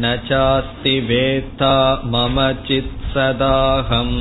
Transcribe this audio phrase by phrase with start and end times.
[0.00, 1.76] न चास्ति वेत्ता
[2.14, 4.16] मम चित्सदाहम्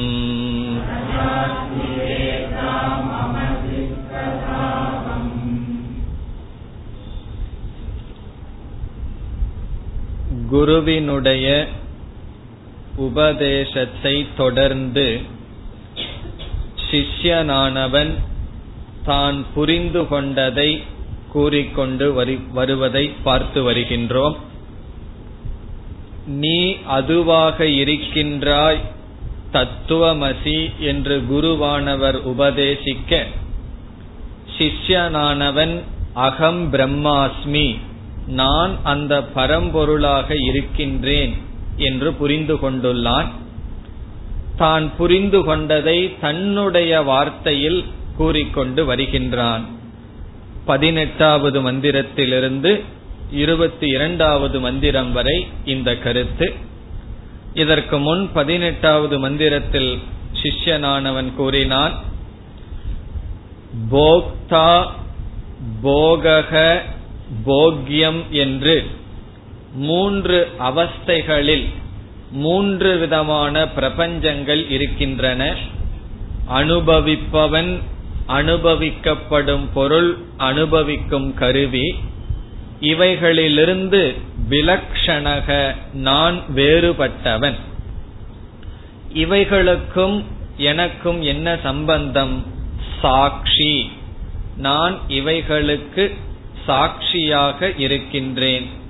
[10.52, 11.48] குருவினுடைய
[12.97, 15.21] உபதேசத்தை தொடர்ந்து
[16.91, 18.15] சிஷ்யனானவன்
[19.05, 20.83] தான் புரிந்து கொண்டதை
[21.33, 22.07] கூறிக்கொண்டு
[22.53, 24.37] வருவதை பார்த்து வருகின்றோம்.
[26.27, 28.81] நீ அதுவாக இருக்கின்றாய்
[29.53, 33.27] தத்துவமசி என்று குருவானவர் உபதேசிக்க
[34.59, 35.83] சிஷ்யனானவன்
[36.15, 37.79] அகம் பிரம்மாஸ்மி
[38.27, 41.51] நான் அந்த பரம்பொருளாக இருக்கின்றேன்.
[41.77, 43.27] என்று புரிந்து கொண்டுள்ளான்.
[44.57, 47.85] தான் புரிந்து கொண்டதை தன்னுடைய வார்த்தையில்
[48.17, 49.65] கூறிக்கொண்டு வருகின்றான்.
[50.65, 52.83] பதினெட்டாவது மந்திரத்திலிருந்து
[53.31, 56.55] இருபத்தி இரண்டாவது மந்திரம் வரை இந்த கருத்து.
[57.55, 59.99] இதற்கு முன் பதினெட்டாவது மந்திரத்தில்
[60.43, 61.93] சிஷ்யனானவன் கூறினான்
[63.93, 64.87] போக்தா
[65.83, 66.79] போகக
[67.47, 68.87] போக்யம் என்று.
[69.75, 71.69] மூன்று அவஸ்தைகளில்
[72.31, 75.55] மூன்று விதமான பிரபஞ்சங்கள் இருக்கின்றன.
[76.55, 77.79] அனுபவிப்பவன்
[78.29, 81.95] அனுபவிக்கப்படும் பொருள் அனுபவிக்கும் கருவி.
[82.81, 84.15] இவைகளிலிருந்து
[84.51, 87.55] விலக்ஷணக நான் வேறுபட்டவன்.
[89.15, 90.23] இவைகளுக்கும்
[90.57, 92.47] எனக்கும் என்ன சம்பந்தம்?
[93.01, 93.91] சாட்சி.
[94.57, 96.15] நான் இவைகளுக்கு
[96.67, 98.81] சாட்சியாக இருக்கின்றேன்.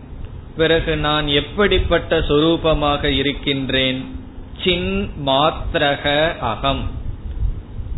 [0.57, 4.17] பிறகு நான் எப்படிப்பட்ட சொரூபமாக இருக்கின்றேன்?
[4.65, 6.91] சின் மாத்திரக அகம்.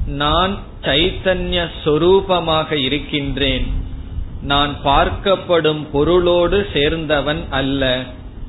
[0.06, 3.66] நான் சைத்தன்ய சொரூபமாக இருக்கின்றேன்.
[4.42, 8.02] நான் பார்க்கப்படும் பொருளோடு சேர்ந்தவன் அல்ல.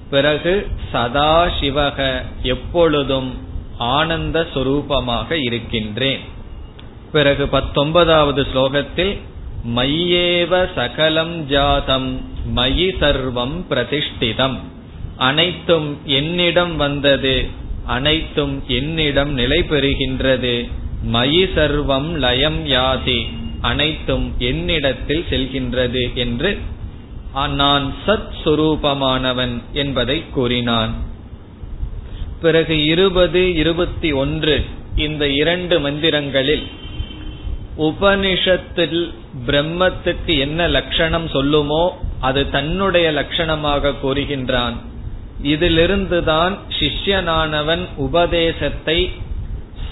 [0.09, 3.37] பிறகு சதா சிவக எப்பொழுதும்
[3.77, 6.19] ஆனந்த சொரூபமாக இருக்கின்றேன்.
[7.11, 9.19] பிறகு பத்தொன்பதாவது ஸ்லோகத்தில்
[9.75, 14.57] மையேவ சகலம் ஜாதம் மயி சர்வம் பிரதிஷ்டிதம்.
[15.17, 17.45] அனைத்தும் என்னிடம் வந்தது
[17.85, 20.69] அனைத்தும் என்னிடம் நிலை பெறுகின்றது.
[21.13, 23.19] மயி சர்வம் லயம் யாதி
[23.61, 26.57] அனைத்தும் என்னிடத்தில் செல்கின்றது என்று
[27.55, 30.93] நான் சத் சுரூபமானவன் என்பதை கூறினான்.
[32.41, 36.65] பிறகு இருபது இருபத்தி ஒன்று இந்த இரண்டு மந்திரங்களில்
[37.77, 39.13] உபனிஷத்தில்
[39.47, 41.89] பிரம்மத்துக்கு என்ன லட்சணம் சொல்லுமோ
[42.27, 44.75] அது தன்னுடைய லட்சணமாக கூறுகின்றான்.
[45.53, 48.99] இதிலிருந்துதான் சிஷ்யனானவன் உபதேசத்தை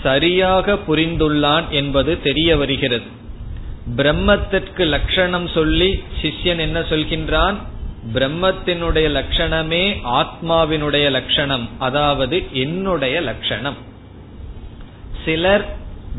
[0.05, 3.07] சரியாக புரிந்துள்ளான் என்பது தெரிய வருகிறது.
[3.97, 7.57] பிரம்மத்திற்கு லட்சணம் சொல்லி சிஷ்யன் என்ன சொல்கின்றான்?
[8.15, 9.83] பிரம்மத்தினுடைய லட்சணமே
[10.21, 13.77] ஆத்மாவினுடைய லட்சணம் அதாவது என்னுடைய லட்சணம்.
[15.25, 15.65] சிலர்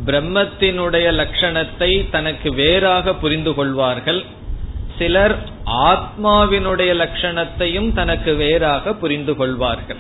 [0.06, 4.20] பிரம்மத்தினுடைய லட்சணத்தை தனக்கு வேறாக புரிந்து கொள்வார்கள்.
[4.98, 9.96] சிலர் ஆத்மாவினுடைய லட்சணத்தையும் தனக்கு வேறாக புரிந்து கொள்வார்கள்.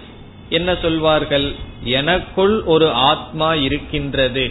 [0.48, 1.52] என்ன சொல்வார்கள்?
[1.84, 4.50] எனக்குள் ஒரு ஆத்மா இருக்கின்றது.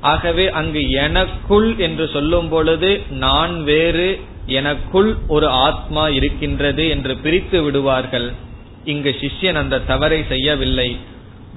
[0.00, 8.32] ஆகவே அங்கு எனக்குள் என்று சொல்லும் பொழுது நான் வேறு எனக்குள் ஒரு ஆத்மா இருக்கின்றது என்று பிரித்து விடுவார்கள்.
[8.84, 10.96] இங்கு சிஷ்யன் அந்த தவறை செய்யவில்லை.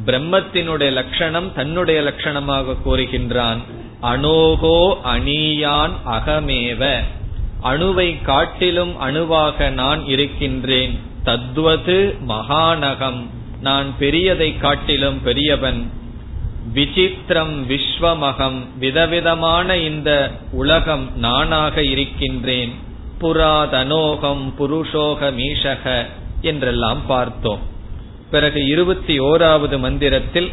[0.05, 3.57] பிரம்மத்தினுடைய லட்சணம் தன்னுடைய லட்சணமாக கூறுகின்றான்.
[4.01, 7.00] அனோகோ அணியான் அகமேவ.
[7.63, 11.00] அணுவை காட்டிலும் அணுவாக நான் இருக்கின்றேன்.
[11.24, 13.25] தத்வது மகாநகம்
[13.62, 15.92] நான் பெரியதை காட்டிலும் பெரியவன்.
[16.74, 18.77] விசித்திரம் விஸ்வமகம்.
[18.77, 22.71] விதவிதமான இந்த உலகம் நானாக இருக்கின்றேன்.
[23.21, 26.06] புராதனோகம் புருஷோக மீஷக
[26.42, 27.60] என்றெல்லாம் பார்த்தோம்.
[28.31, 30.51] பிறகு இருபத்தி ஓராவது மந்திரத்தில்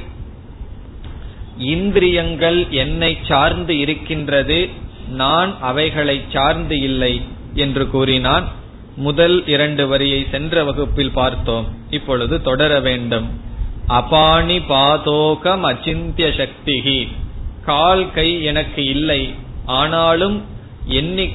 [1.59, 4.69] இந்திரியங்கள் என்னை சார்ந்து இருக்கின்றது
[5.09, 7.23] நான் அவைகளை சார்ந்து இல்லை
[7.55, 8.49] என்று கூறினான்.
[8.97, 11.67] முதல் இரண்டு வரியை சென்ற வகுப்பில் பார்த்தோம்.
[11.91, 13.41] இப்பொழுது தொடர வேண்டும்.
[13.87, 17.09] அபாணி பாதோகம் அச்சிந்திய சக்திகி
[17.65, 19.35] கால் கை எனக்கு இல்லை.
[19.67, 20.45] ஆனாலும்
[20.87, 21.31] எண்ணி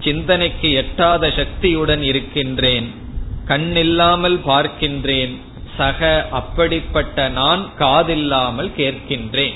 [0.00, 2.94] சிந்தனைக்கு எட்டாத சக்தியுடன் இருக்கின்றேன்.
[3.48, 5.36] கண்ணில்லாமல் பார்க்கின்றேன்.
[5.76, 9.54] சக அப்படிப்பட்ட நான் காதில்லாமல் கேட்கின்றேன்.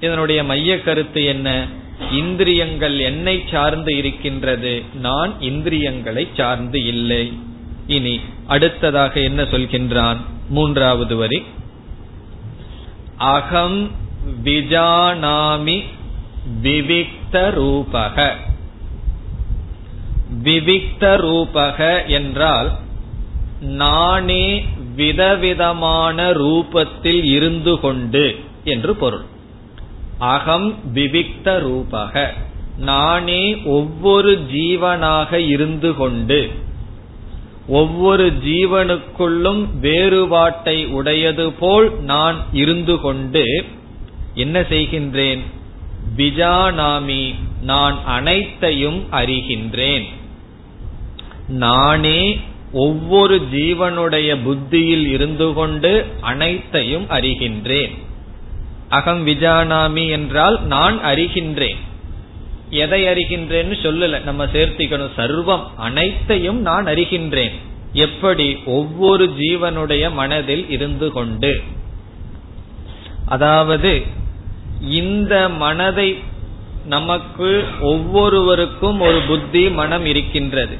[0.00, 1.66] இதனுடைய மைய கருத்து என்ன?
[2.10, 7.32] இந்திரியங்கள் என்னை சார்ந்து இருக்கின்றது நான் இந்திரியங்களை சார்ந்து இல்லை.
[7.86, 10.16] இனி அடுத்ததாக என்ன சொல்கின்றான்?
[10.48, 11.42] மூன்றாவது வரி.
[13.16, 13.90] அகம்
[14.44, 15.84] விஜானாமி
[16.62, 18.32] விவிக்த ரூபக
[20.44, 22.70] விவிக்த ரூபக என்றால்
[23.60, 24.64] நானே
[24.96, 29.24] விதவிதமான ரூபத்தில் இருந்து கொண்டு என்று பொருள்.
[30.18, 32.28] அகம் விவிக்த ரூபக.
[32.78, 36.50] நானே ஒவ்வொரு ஜீவனாக இருந்து கொண்டு
[37.68, 43.64] ஒவ்வொரு ஜீவனுக்குள்ளும் வேறுபாட்டை உடையது போல் நான் இருந்து கொண்டு
[44.34, 45.40] என்ன செய்கின்றேன்?
[46.16, 50.04] பிஜானாமி நான் அனைத்தையும் அறிகின்றேன்.
[51.48, 52.38] நானே
[52.72, 58.04] ஒவ்வொரு ஜீவனுடைய புத்தியில் இருந்து கொண்டு அனைத்தையும் அறிகின்றேன்.
[58.88, 61.76] அகம் விஜானாமி என்றால் நான் அறிகின்றேன்.
[62.70, 64.22] எதை அறிகின்றேன்னு சொல்லல.
[64.22, 65.10] நம்ம சேர்த்திக்கணும்.
[65.16, 67.52] சர்வம் அனைத்தையும் நான் அறிகின்றேன்.
[67.92, 68.58] எப்படி?
[68.66, 71.62] ஒவ்வொரு ஜீவனுடைய மனதில் இருந்து கொண்டு.
[73.26, 74.02] அதாவது
[74.80, 76.18] இந்த மனதை
[76.86, 80.76] நமக்கு ஒவ்வொருவருக்கும் ஒரு புத்தி மனம் இருக்கின்றது.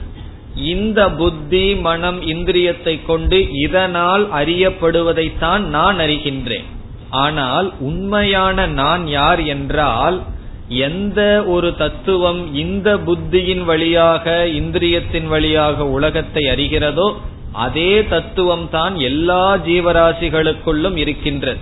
[0.56, 6.64] இந்த புத்தி மனம் இந்திரியத்தை கொண்டு இதனால் அறியப்படுவதைத்தான் நான் அறிகின்றேன்.
[7.10, 10.22] ஆனால் உண்மையான நான் யார் என்றால்
[10.68, 17.08] எந்த ஒரு தத்துவம் இந்த புத்தியின் வழியாக இந்திரியத்தின் வழியாக உலகத்தை அறிகிறதோ
[17.52, 21.60] அதே தத்துவம் தான் எல்லா ஜீவராசிகளுக்குள்ளும் இருக்கின்றது.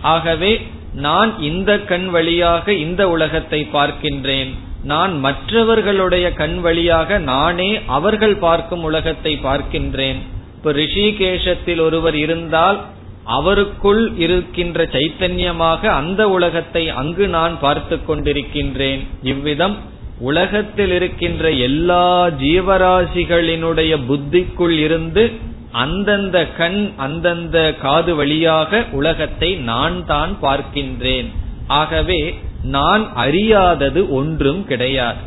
[0.00, 0.60] ஆகவே
[0.92, 4.50] நான் இந்த கண் வழியாக இந்த உலகத்தை பார்க்கின்றேன்.
[4.82, 10.20] நான் மற்றவர்களுடைய கண் வழியாக நானே அவர்கள் பார்க்கும் உலகத்தை பார்க்கின்றேன்.
[10.56, 12.78] இப்ப ரிஷிகேஷத்தில் ஒருவர் இருந்தால்
[13.26, 19.02] அவருக்குள் இருக்கின்ற சைத்தன்யமாக அந்த உலகத்தை அங்கு நான் பார்த்து கொண்டிருக்கின்றேன்.
[19.22, 19.76] இவ்விதம்
[20.20, 25.24] உலகத்தில் இருக்கின்ற எல்லா ஜீவராசிகளினுடைய புத்திக்குள் இருந்து
[25.70, 31.28] அந்தந்த கண் அந்தந்த காது வழியாக உலகத்தை நான் தான் பார்க்கின்றேன்.
[31.66, 32.20] ஆகவே
[32.62, 35.20] நான் அறியாதது ஒன்றும் கிடையாது.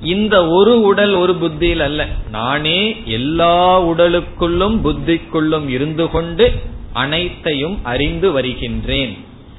[0.00, 2.06] இந்த ஒரு உடல் ஒரு புத்தியில் அல்ல.
[2.30, 6.46] நானே எல்லா உடலுக்குள்ளும் புத்திக்குள்ளும் இருந்து கொண்டு
[7.02, 9.14] அனைத்தையும் அறிந்து வருகின்றேன்.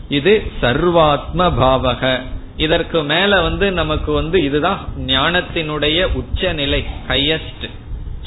[0.09, 2.03] இது சர்வாத்ம பாவக.
[2.57, 7.65] இதற்கு மேல வந்து நமக்கு வந்து இதுதான் ஞானத்தினுடைய உச்ச நிலை ஹையஸ்ட்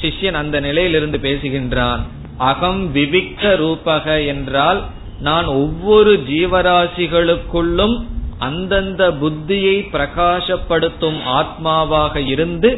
[0.01, 2.01] சிஷ்யன் அந்த நிலையிலிருந்து பேசுகின்றான்
[2.37, 4.79] அகம் விவிக்க ரூபக என்றால்
[5.19, 7.95] நான் ஒவ்வொரு ஜீவராசிகளுக்குள்ளும்
[8.39, 12.71] அந்தந்த புத்தியை பிரகாசப்படுத்தும் ஆத்மாவாக இருந்து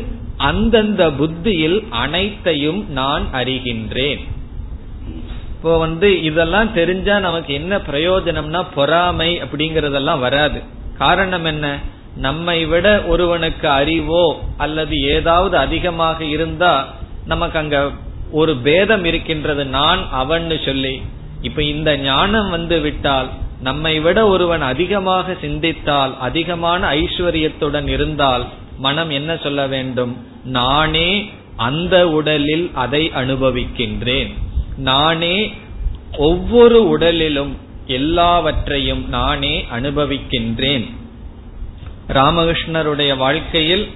[0.49, 4.23] அந்தந்த புத்தியில் அனைத்தையும் நான் அறிகின்றேன்.
[5.65, 10.61] இப்போ வந்து இதெல்லாம் தெரிஞ்சா நமக்கு என்ன பிரயோஜனம்னா பொறாமை அப்படிங்கறதெல்லாம் வராது.
[10.97, 11.79] காரணம் என்ன?
[12.15, 16.85] நம்மை விட ஒருவனுக்கு அறிவோ அல்லது ஏதாவது அதிகமாக இருந்தா
[17.25, 17.89] நமக்கு அங்க
[18.31, 21.01] ஒரு பேதம் இருக்கின்றது நான் அவன்னு சொல்லி.
[21.41, 23.29] இப்ப இந்த ஞானம் வந்து விட்டால்
[23.61, 28.45] நம்மை விட ஒருவன் அதிகமாக சிந்தித்தால் அதிகமான ஐஸ்வர்யத்துடன் இருந்தால்
[28.77, 30.17] மனம் என்ன சொல்ல வேண்டும்?
[30.43, 34.33] நானே அந்த உடலில் அதை அனுபவிக்கின்றேன்.
[34.77, 35.53] நானே
[36.17, 37.53] ஒவ்வொரு உடலிலும்
[37.85, 40.95] எல்லாவற்றையும் நானே அனுபவிக்கின்றேன்.
[42.07, 43.87] ராமகிருஷ்ணருடைய வாழ்க்கையில்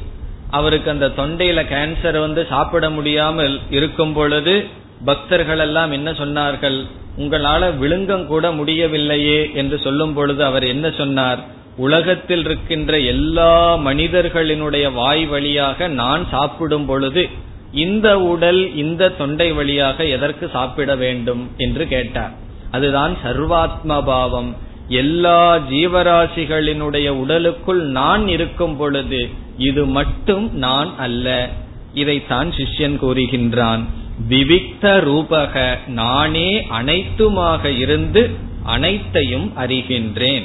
[0.49, 4.67] அவருக்கு அந்த தொண்டையில கேன்சர் வந்து சாப்பிட முடியாமல் இருக்கும் பொழுது
[5.05, 6.85] பக்தர்கள் எல்லாம் என்ன சொன்னார்கள்?
[7.17, 11.39] உங்களால விழுங்கம் கூட முடியவில்லையே என்று சொல்லும் பொழுது அவர் என்ன சொன்னார்?
[11.77, 17.29] உலகத்தில் இருக்கின்ற எல்லா மனிதர்களினுடைய வாய் வழியாக நான் சாப்பிடும் பொழுது
[17.73, 22.31] இந்த உடல் இந்த தொண்டை வழியாக எதற்கு சாப்பிட வேண்டும் என்று கேட்டார்.
[22.71, 24.55] அதுதான் சர்வாத்ம பாவம்.
[24.87, 31.49] எல்லா ஜீவராசிகளினுடைய உடலுக்குள் நான் இருக்கும் பொழுது இது மட்டும் நான் அல்ல.
[31.93, 33.83] இதைத்தான் சிஷ்யன் கூறுகின்றான்.
[34.29, 38.29] விவிக்த ரூபக நானே அனைத்துமாக இருந்து
[38.63, 40.43] அனைத்தையும் அறிகின்றேன்.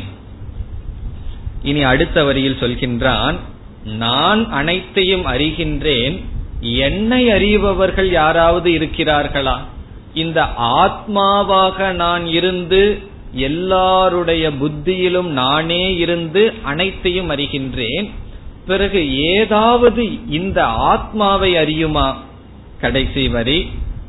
[1.62, 3.34] இனி அடுத்த வரியில் சொல்கின்றான்
[3.84, 6.20] நான் அனைத்தையும் அறிகின்றேன்
[6.72, 9.56] என்னை அறிபவர்கள் யாராவது இருக்கிறார்களா?
[10.14, 13.02] இந்த ஆத்மாவாக நான் இருந்து
[13.32, 18.10] எல்லாருடைய புத்தியிலும் நானே இருந்து அனைத்தையும் அறிகின்றேன்.
[18.66, 22.14] பிறகு ஏதாவது இந்த ஆத்மாவை அறியுமா?
[22.80, 23.68] கடைசி வரி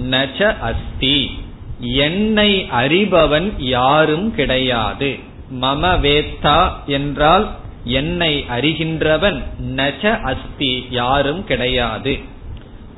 [0.10, 1.46] நச்ச அஸ்தி.
[1.79, 5.19] என்னை அறிபவன் யாரும் கிடையாது.
[5.62, 7.50] மம வேத்தா என்றால்
[7.84, 9.43] என்னை அறிகின்றவன்
[9.75, 12.19] நச்ச அஸ்தி யாரும் கிடையாது.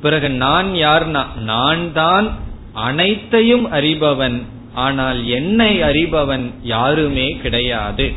[0.00, 1.38] பிறகு நான் யார்னா?
[1.38, 2.30] நான் தான்
[2.72, 4.42] அனைத்தையும் அறிபவன்
[4.74, 8.12] ஆனால் என்னை அறிபவன் யாருமே கிடையாது.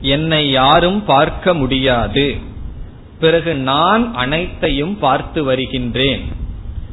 [0.00, 2.34] என்னை யாரும் பார்க்க முடியாது.
[3.18, 6.42] பிறகு நான் அனைத்தையும் பார்த்து வருகின்றேன்.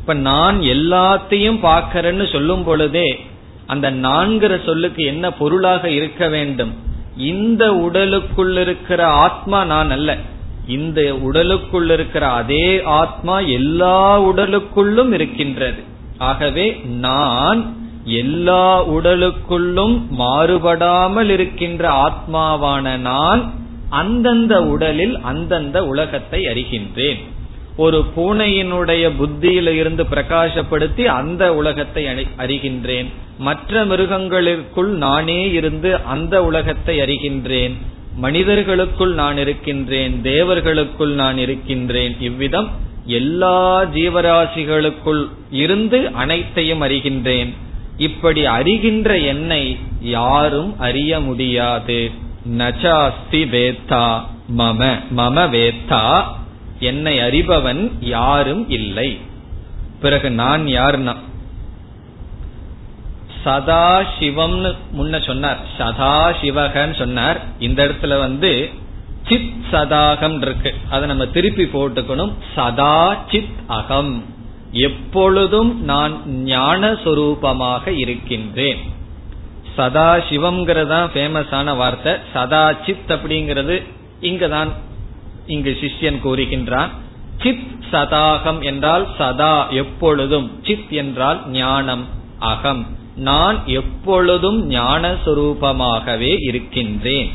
[0.01, 3.10] இப்ப நான் எல்லாத்தையும் பார்க்கிறேன்னு சொல்லும் பொழுதே
[3.65, 6.72] அந்த நான்கிற சொல்லுக்கு என்ன பொருளாக இருக்க வேண்டும்?
[7.15, 10.17] இந்த உடலுக்குள் இருக்கிற ஆத்மா நான் அல்ல.
[10.67, 15.84] இந்த உடலுக்குள் இருக்கிற அதே ஆத்மா எல்லா உடலுக்குள்ளும் இருக்கின்றது.
[16.17, 23.51] ஆகவே நான் எல்லா உடலுக்குள்ளும் மாறுபடாமல் இருக்கின்ற ஆத்மாவான நான்
[23.89, 27.22] அந்தந்த உடலில் அந்தந்த உலகத்தை அறிகின்றேன்.
[27.83, 32.03] ஒரு பூனையினுடைய புத்தியில இருந்து பிரகாசப்படுத்தி அந்த உலகத்தை
[32.43, 33.09] அறிகின்றேன்.
[33.39, 37.75] மற்ற மிருகங்களுக்குள் நானே இருந்து அந்த உலகத்தை அறிகின்றேன்.
[38.17, 42.15] மனிதர்களுக்குள் நான் இருக்கின்றேன் தேவர்களுக்குள் நான் இருக்கின்றேன்.
[42.29, 42.69] இவ்விதம்
[43.19, 43.59] எல்லா
[43.95, 45.23] ஜீவராசிகளுக்குள்
[45.61, 47.51] இருந்து அனைத்தையும் அறிகின்றேன்.
[48.07, 49.63] இப்படி அறிகின்ற என்னை
[50.17, 52.00] யாரும் அறிய முடியாது.
[52.59, 54.05] நச்சாஸ்தி வேத்தா
[54.57, 56.03] மம மம வேத்தா
[56.81, 59.19] என்னை அறிபவன் யாரும் இல்லை.
[60.01, 61.15] பிறகு நான் யாருன்னா?
[63.43, 65.59] சதா சிவம்னு முன்ன சொன்னார்.
[65.77, 67.41] சதா சிவகன்னு சொன்னார்.
[67.59, 68.69] இந்த இடத்துல வந்து
[69.27, 70.75] சித் சதாகம் இருக்கு.
[70.89, 72.33] அதை நம்ம திருப்பி போட்டுக்கணும்.
[72.55, 74.25] சதா சித் அகம்.
[74.71, 78.79] எப்பொழுதும் நான் ஞான சொரூபமாக இருக்கின்றேன்.
[79.75, 82.13] சதா சிவம்ங்கிறதா ஃபேமஸான வார்த்தை.
[82.33, 83.83] சதா சித் அப்படிங்கிறது
[84.21, 84.69] இங்கதான்
[85.45, 86.89] இங்கு சிஷ்யன் கூறுகின்றான்
[87.41, 92.05] சித் சதாகம் என்றால் சதா எப்பொழுதும் சித் என்றால் ஞானம்
[92.39, 92.86] அகம்.
[93.15, 97.31] நான் எப்பொழுதும் ஞான சுரூபமாகவே இருக்கின்றேன்.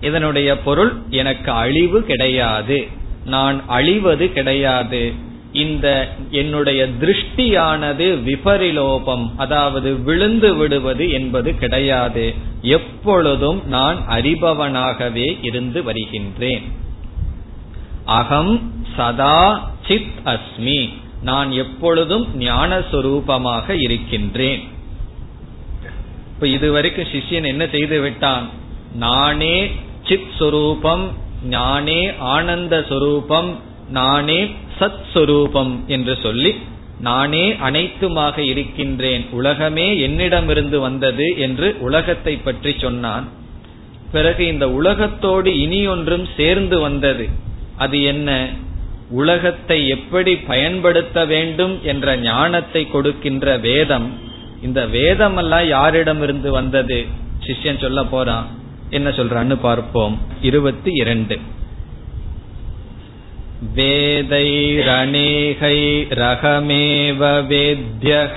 [0.00, 2.88] இதனுடைய பொருள் எனக்கு அழிவு கிடையாது.
[3.24, 5.12] நான் அழிவது கிடையாது.
[5.52, 12.34] இந்த என்னுடைய திருஷ்டியானது விபரிலோபம் அதாவது விழுந்து விடுவது என்பது கிடையாது.
[12.62, 16.62] எப்பொழுதும் நான் அறிபவனாகவே இருந்து வருகின்றேன்.
[18.04, 20.88] அகம் சதா சித் அஸ்மி.
[21.22, 24.62] நான் எப்பொழுதும் ஞானஸ்வரூபமாக இருக்கின்றேன்.
[26.34, 28.48] இப்ப இதுவரைக்கும் சிஷ்யன் என்ன செய்து விட்டான்?
[28.94, 29.70] நானே
[30.06, 31.04] சித் சுரூபம்
[31.42, 33.54] நானே ஆனந்த சுரூபம்
[33.88, 34.50] நானே
[34.80, 36.56] சத் சொரூபம் என்று சொல்லி
[37.00, 43.28] நானே அனைத்துமாக இருக்கின்றேன் உலகமே என்னிடமிருந்து வந்தது என்று உலகத்தை பற்றி சொன்னான்.
[44.12, 47.28] பிறகு இந்த உலகத்தோடு இனி ஒன்றும் சேர்ந்து வந்தது.
[47.76, 48.48] அது என்ன?
[49.10, 54.18] உலகத்தை எப்படி பயன்படுத்த வேண்டும் என்ற ஞானத்தை கொடுக்கின்ற வேதம்.
[54.62, 57.06] இந்த வேதம் எல்லாம் யாரிடமிருந்து வந்தது?
[57.46, 58.46] சிஷ்யன் சொல்ல போறான்.
[58.90, 60.18] என்ன சொல்றான்னு பார்ப்போம்.
[60.42, 61.38] இருபத்தி இரண்டு.
[63.77, 64.81] वेदैरनेहैरहमेव
[67.49, 68.35] वेद्यः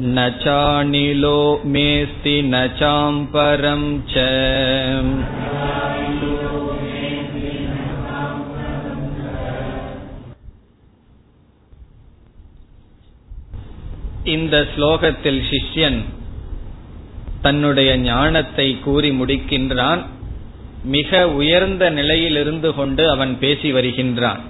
[0.00, 4.14] न चानिलो मेऽस्ति न चाम्परं च
[14.26, 15.98] இந்த ஸ்லோகத்தில் சிஷ்யன்
[17.42, 20.02] தன்னுடைய ஞானத்தை கூறி முடிக்கின்றான்
[20.94, 24.42] மிக உயர்ந்த நிலையில் இருந்து கொண்டு அவன் பேசி வருகின்றான்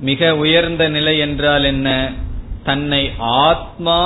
[0.00, 1.88] மிக உயர்ந்த நிலை என்றால் என்ன
[2.64, 3.02] தன்னை
[3.44, 4.00] ஆத்மா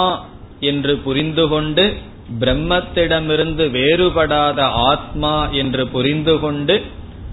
[0.60, 1.94] என்று புரிந்து கொண்டு
[2.40, 6.82] பிரம்மத்திடமிருந்து வேறுபடாத ஆத்மா என்று புரிந்து கொண்டு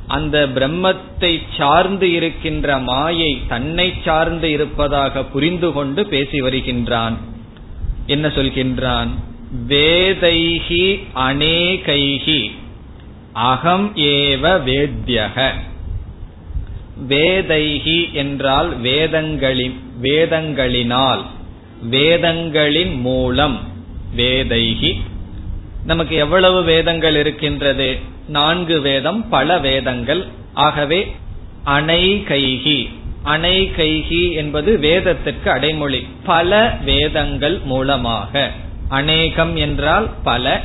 [0.07, 7.17] அந்த பிரம்மத்தை சார்ந்து இருக்கின்ற மாயை தன்னை சார்ந்து இருப்பதாக புரிந்து கொண்டு பேசி வருகின்றான்.
[8.07, 9.09] என்ன சொல்கின்றான்?
[9.69, 12.51] வேதைகி அநேகைகி
[13.33, 15.53] அகம் ஏவ வேத்யக.
[17.09, 21.23] வேதைகி என்றால் வேதங்களின் வேதங்களினால்.
[21.91, 23.61] வேதங்களின் மூலம்
[24.17, 25.01] வேதைகி.
[25.85, 27.99] நமக்கு எவ்வளவு வேதங்கள் இருக்கின்றது?
[28.29, 30.27] நான்கு வேதம் பல வேதங்கள்.
[30.53, 31.17] ஆகவே
[31.67, 32.89] அணைகைகி.
[33.25, 36.07] அணைகைகி என்பது வேதத்திற்கு அடைமொழி.
[36.25, 38.51] பல வேதங்கள் மூலமாக.
[38.89, 40.61] அநேகம் என்றால் பல.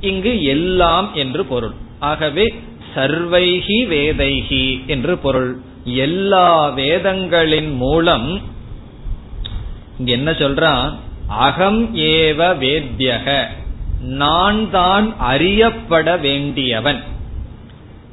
[0.00, 1.74] இங்கு எல்லாம் என்று பொருள்.
[1.98, 2.54] ஆகவே
[2.94, 5.56] சர்வைகி வேதைகி என்று பொருள்.
[5.84, 8.52] எல்லா வேதங்களின் மூலம்
[9.98, 10.92] இங்க என்ன சொல்றான்?
[11.26, 13.44] அகம் ஏவ வேத்யக.
[14.00, 17.02] நான் தான் அறியப்பட வேண்டியவன்.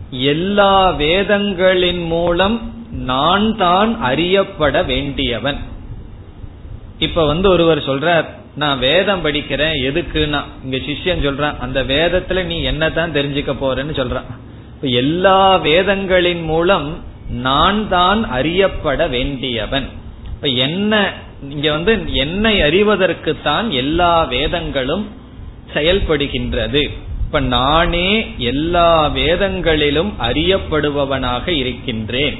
[0.09, 5.57] எல்லா வேதங்களின் மூலம் நான் தான் அறியப்பட வேண்டியவன்.
[6.99, 10.41] இப்ப வந்து ஒருவர் சொல்றார் நான் வேதம் படிக்கிறேன் எதுக்குன்னா?
[10.63, 14.29] இங்க சிஷ்யன் சொல்றான் அந்த வேதத்துல நீ என்னதான் தெரிஞ்சுக்க போறேன்னு சொல்றான்.
[14.81, 19.87] எல்லா வேதங்களின் மூலம் நான் தான் அறியப்பட வேண்டியவன்.
[20.41, 21.13] இப்ப என்ன
[21.49, 25.03] இங்க வந்து என்னை அறிவதற்குத்தான் எல்லா வேதங்களும்
[25.73, 26.81] செயல்படுகின்றது.
[27.25, 32.37] இப்ப நானே எல்லா வேதங்களிலும் அறியப்படுபவனாக இருக்கின்றேன்.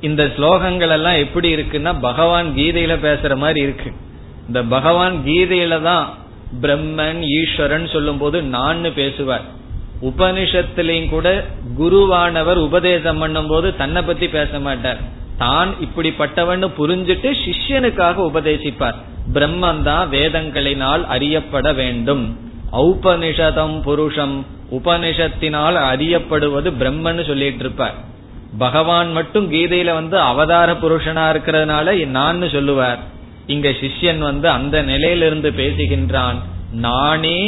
[0.00, 3.92] இந்த ஸ்லோகங்கள் எல்லாம் எப்படி இருக்குன்னா பகவான் கீதையில பேசுற மாதிரி இருக்கு.
[4.46, 6.06] இந்த பகவான் கீதையில தான்
[6.62, 9.46] பிரம்மன் ஈஸ்வரன் சொல்லும் போது நான் பேசுவார்.
[10.02, 11.44] உபனிஷத்திலையும் கூட
[11.78, 15.16] குருவானவர் உபதேசம் பண்ணும் போது தன்னை பத்தி பேச மாட்டார்.
[15.38, 18.98] தான் இப்படிப்பட்டவன் புரிஞ்சிட்டு சிஷ்யனுக்காக உபதேசிப்பார்.
[19.34, 22.24] பிரம்மன் தான் வேதங்களினால் அறியப்பட வேண்டும்.
[22.84, 24.36] ஔபனிஷதம் புருஷம்
[24.78, 27.96] உபனிஷத்தினால் அறியப்படுவது பிரம்மன்னு சொல்லிட்டு இருப்பார்
[28.58, 33.00] பகவான் மட்டும் கீதையில வந்து அவதார புருஷனா இருக்கிறதுனால நான் சொல்லுவார்.
[33.46, 36.38] இங்க சிஷ்யன் வந்து அந்த நிலையிலிருந்து பேசுகின்றான்.
[36.86, 37.40] நானே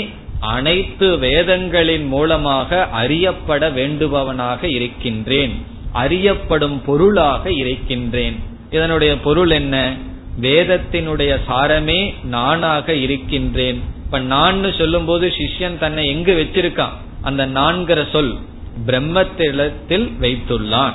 [0.55, 5.55] அனைத்து வேதங்களின் மூலமாக அறியப்பட வேண்டுபவனாக இருக்கின்றேன்.
[5.93, 8.43] அறியப்படும் பொருளாக இருக்கின்றேன்.
[8.71, 9.97] இதனுடைய பொருள் என்ன?
[10.41, 13.83] வேதத்தினுடைய சாரமே நானாக இருக்கின்றேன்.
[14.05, 16.93] இப்ப நான் சொல்லும் போது சிஷ்யன் தன்னை எங்கு வச்சிருக்கான்?
[17.23, 18.35] அந்த நான்கிற சொல்
[18.87, 20.93] பிரம்மத்திடத்தில் வைத்துள்ளான்.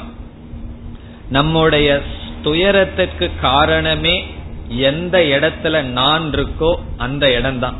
[1.30, 2.02] நம்முடைய
[2.44, 4.26] துயரத்திற்கு காரணமே
[4.68, 7.76] எந்த இடத்துல நான் இருக்கோ அந்த இடம்தான்.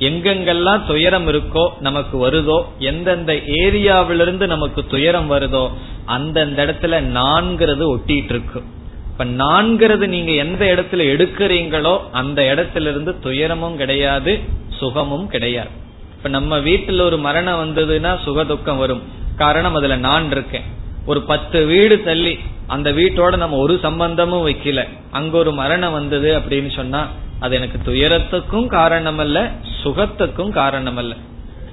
[0.00, 5.70] எங்கெங்கெல்லாம் துயரம் இருக்கோ நமக்கு வருதோ எந்தெந்த ஏரியாவிலிருந்து நமக்கு துயரம் வருதோ
[6.04, 8.62] அந்தந்த இடத்துல நான்கிறது ஒட்டிட்டு இருக்கு
[9.10, 15.68] இப்ப நான்கிறது நீங்க எந்த இடத்துல எடுக்கிறீங்களோ அந்த இடத்துல இருந்து துயரமும் கிடையாது சுகமும் கிடையாது.
[16.16, 19.02] இப்ப நம்ம வீட்டுல ஒரு மரணம் வந்ததுன்னா சுக துக்கம் வரும்.
[19.36, 20.62] காரணம் அதுல நான் இருக்கேன்.
[21.06, 24.88] ஒரு பத்து வீடு தள்ளி அந்த வீட்டோட நம்ம ஒரு சம்பந்தமும் வைக்கல.
[25.10, 27.08] அங்க ஒரு மரணம் வந்தது அப்படின்னு சொன்னா
[27.40, 29.50] அது எனக்கு துயரத்துக்கும் காரணம் அல்ல
[29.84, 31.14] சுகத்துக்கும் காரணம் அல்ல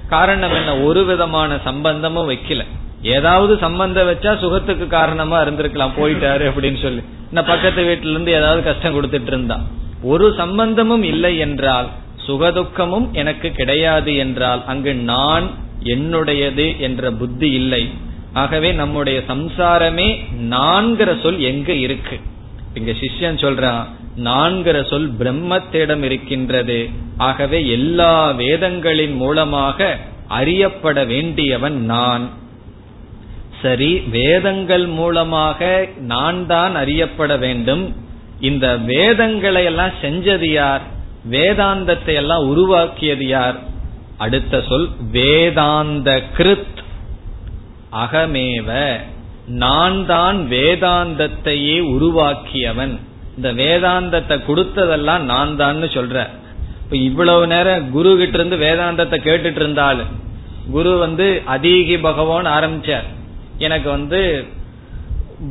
[0.08, 0.78] காரணம் என்ன?
[0.78, 2.64] ஒரு விதமான சம்பந்தமும் வைக்கல.
[3.02, 7.02] ஏதாவது சம்பந்தம் வச்சா சுகத்துக்கு காரணமா இருந்திருக்கலாம் போயிட்டாரு அப்படின்னு சொல்லி.
[7.30, 9.60] நான் பக்கத்து வீட்டுல இருந்து ஏதாவது கஷ்டம் கொடுத்துட்டு இருந்தா.
[10.02, 11.88] ஒரு சம்பந்தமும் இல்லை என்றால்
[12.26, 15.50] சுகதுக்கமும் எனக்கு கிடையாது என்றால் அங்கு நான்
[15.84, 17.88] என்னுடையது என்ற புத்தி இல்லை.
[18.38, 20.08] ஆகவே நம்முடைய சம்சாரமே
[20.50, 22.16] நான்கிற சொல் எங்க இருக்கு?
[22.74, 23.84] இங்க சிஷ்யன் சொல்றான்
[24.24, 26.78] நான்கிற சொல் பிரம்மத்திடம் இருக்கின்றது.
[27.16, 29.88] ஆகவே எல்லா வேதங்களின் மூலமாக
[30.28, 32.26] அறியப்பட வேண்டியவன் நான்.
[33.62, 37.84] சரி வேதங்கள் மூலமாக நான் தான் அறியப்பட வேண்டும்.
[38.40, 40.84] இந்த வேதங்களை எல்லாம் செஞ்சது யார்?
[41.30, 43.56] வேதாந்தத்தை எல்லாம் உருவாக்கியது யார்?
[44.18, 46.77] அடுத்த சொல் வேதாந்த கிருத்.
[48.02, 48.68] அகமேவ
[49.62, 52.94] நான் தான் வேதாந்தத்தையே உருவாக்கியவன்.
[53.36, 56.26] இந்த வேதாந்தத்தை கொடுத்ததெல்லாம் நான் தான் சொல்ற.
[56.82, 60.12] இப்ப இவ்வளவு நேரம் குரு கிட்ட இருந்து வேதாந்தத்தை கேட்டுட்டு இருந்தாலும்
[60.74, 63.06] குரு வந்து அதீகி பகவான் ஆரம்பிச்சார்.
[63.58, 64.20] எனக்கு வந்து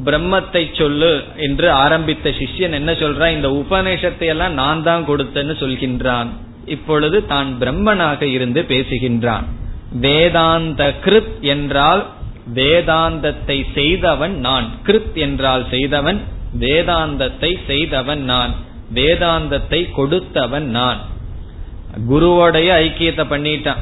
[0.05, 1.11] பிரம்மத்தை சொல்லு
[1.45, 3.35] என்று ஆரம்பித்த சிஷ்யன் என்ன சொல்றான்?
[3.37, 6.29] இந்த உபநேஷத்தை எல்லாம் நான் தான் கொடுத்தேன்னு சொல்கின்றான்.
[6.75, 9.45] இப்பொழுது தான் பிரம்மனாக இருந்து பேசுகின்றான்.
[10.05, 12.05] வேதாந்த கிருத் என்றால்
[12.55, 14.69] வேதாந்தத்தை செய்தவன் நான்.
[14.85, 16.21] கிருத் என்றால் செய்தவன்
[16.59, 18.53] வேதாந்தத்தை செய்தவன் நான்.
[18.93, 20.97] வேதாந்தத்தை கொடுத்தவன் நான்.
[22.09, 23.77] குருவோடைய ஐக்கியத்தை பண்ணிட்டான்.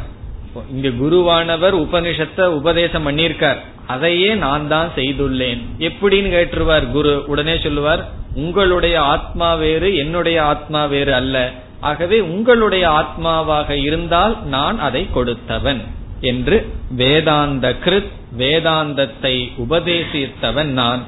[0.72, 3.58] இங்க குருவானவர் உபனிஷத்தை உபதேசம் பண்ணியிருக்கார்.
[3.88, 5.62] அதையே நான் தான் செய்துள்ளேன்.
[5.80, 7.24] எப்படின்னு கேட்டுருவார் குரு.
[7.28, 11.52] உடனே சொல்லுவார் உங்களுடைய ஆத்மா வேறு என்னுடைய ஆத்மா வேறு அல்ல.
[11.80, 15.82] ஆகவே உங்களுடைய ஆத்மாவாக இருந்தால் நான் அதை கொடுத்தவன்.
[16.26, 21.04] என்று வேதாந்த கிருத் வேதாந்தத்தை உபதேசித்தவன் நான்.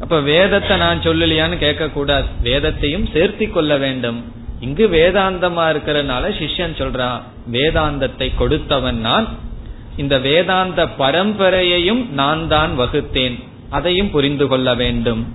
[0.00, 4.32] அப்ப வேதத்தை நான் சொல்லலையான்னு கேட்க கூடாது வேதத்தையும் சேர்த்தி கொள்ள வேண்டும்.
[4.60, 7.20] இங்கு வேதாந்தமா இருக்கிறதுனால சிஷ்யன் சொல்றான்
[7.52, 9.28] வேதாந்தத்தை கொடுத்தவன் நான்.
[9.96, 13.42] இந்த வேதாந்த பரம்பரையையும் நான் தான் வகுத்தேன்.
[13.70, 15.34] அதையும் புரிந்து கொள்ள வேண்டும்.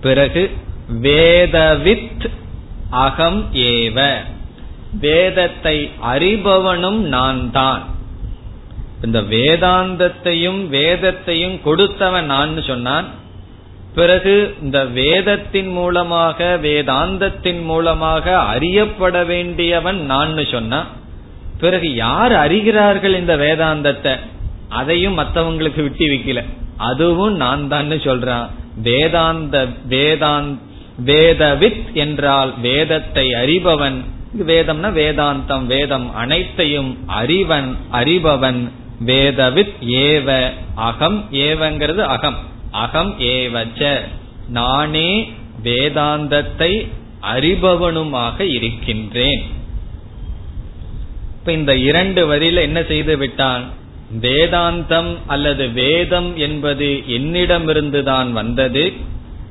[0.00, 0.50] பிறகு
[1.02, 2.30] வேதவித்
[2.90, 4.16] அகம் ஏவ.
[5.00, 7.93] வேதத்தை அறிபவனும் நான் தான்.
[9.04, 13.04] இந்த வேதாந்தத்தையும் வேதத்தையும் கொடுத்தவன் நான் சொன்னான்.
[13.94, 20.86] பிறகு இந்த வேதத்தின் மூலமாக வேதாந்தத்தின் மூலமாக அறியப்பட வேண்டியவன் நான் சொன்னான்.
[21.60, 24.18] பிறகு யார் அறிகிறார்கள் இந்த வேதாந்தத்தை?
[24.68, 26.44] அதையும் மற்றவங்களுக்கு விட்டு வைக்கல.
[26.76, 28.48] அதுவும் நான் தான் சொல்றான்.
[28.82, 30.58] வேதாந்த வேதாந்த்
[31.04, 33.96] வேதவித் என்றால் வேதத்தை அறிபவன்.
[34.38, 38.70] வேதம்னா வேதாந்தம் வேதம் அனைத்தையும் அறிவன் அறிபவன்.
[39.04, 42.38] வேதவித் ஏவ அகம் ஏவங்கிறது அகம்.
[42.70, 44.00] அகம் ஏவச்ச.
[44.48, 46.88] நானே வேதாந்தத்தை
[47.34, 49.42] அறிபவனுமாக இருக்கின்றேன்.
[51.38, 53.64] இப்ப இந்த இரண்டு வரியில என்ன செய்து விட்டான்?
[54.20, 58.92] வேதாந்தம் அல்லது வேதம் என்பது என்னிடமிருந்துதான் வந்தது.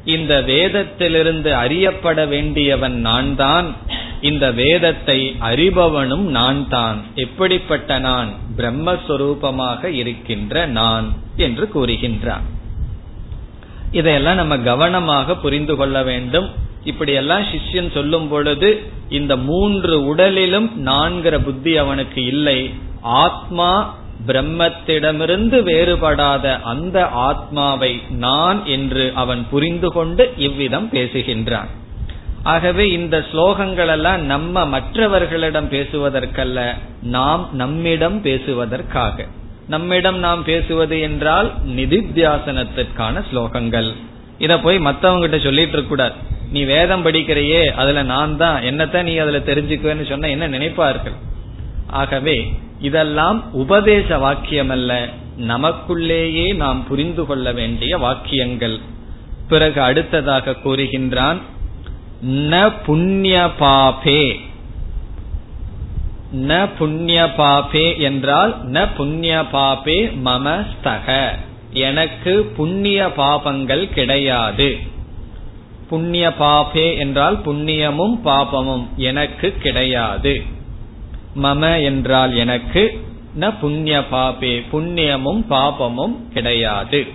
[0.06, 3.76] இந்த வேதத்திலிருந்து அறியப்பட வேண்டியவன் நான் தான்
[4.24, 8.30] இந்த வேதத்தை அறிபவனும் நான் தான் எப்படிப்பட்ட நான்?
[8.58, 11.08] பிரம்மஸ்வரூபமாக இருக்கின்ற நான்
[11.38, 12.46] என்று கூறுகின்றான்.
[13.92, 16.48] இதையெல்லாம் நம்ம கவனமாக புரிந்து கொள்ள வேண்டும்.
[16.84, 18.70] இப்படியெல்லாம் சிஷ்யன் சொல்லும் பொழுது
[19.10, 22.60] இந்த மூன்று உடலிலும் நான்கிற புத்தி அவனுக்கு இல்லை.
[23.02, 23.72] ஆத்மா
[24.28, 31.72] பிரம்மத்திடமிருந்து வேறுபடாத அந்த ஆத்மாவை நான் என்று அவன் புரிந்து கொண்டு இவ்விதம் பேசுகின்றான்.
[32.44, 39.28] ஆகவே இந்த ஸ்லோகங்கள் எல்லாம் நம்ம மற்றவர்களிடம் பேசுவதற்கல்ல நாம் நம்மிடம் பேசுவதற்காக.
[39.68, 43.92] நம்மிடம் நாம் பேசுவது என்றால் நிதித்தியாசனத்திற்கான ஸ்லோகங்கள்.
[44.38, 46.14] இத போய் மத்தவங்கிட்ட சொல்லிட்டு இருக்க கூடாது.
[46.52, 48.64] நீ வேதம் படிக்கிறையே அதுல நான் தான்.
[48.64, 51.16] என்னத்தான் நீ அதுல தெரிஞ்சுக்குவேன்னு சொன்ன என்ன நினைப்பார்கள்?
[51.88, 55.08] ஆகவே இதெல்லாம் உபதேச வாக்கியம் அல்ல
[55.40, 58.80] நமக்குள்ளேயே நாம் புரிந்து கொள்ள வேண்டிய வாக்கியங்கள்.
[59.48, 61.38] பிறகு அடுத்ததாக கூறுகின்றான்
[62.26, 64.40] ந புண்ணிய பாபே
[66.34, 71.36] ந புண்ணிய பாபே என்றால் ந புண்ணிய பாபே மமஸ்தக
[71.72, 74.78] எனக்கு புண்ணிய பாபங்கள் கிடையாது.
[75.90, 80.42] புண்ணிய பாபே என்றால் புண்ணியமும் பாபமும் எனக்கு கிடையாது.
[81.36, 83.06] மம என்றால் எனக்கு
[83.40, 87.08] ந புண்ணிய பாபே புண்ணியமும் பாபமும் கிடையாது.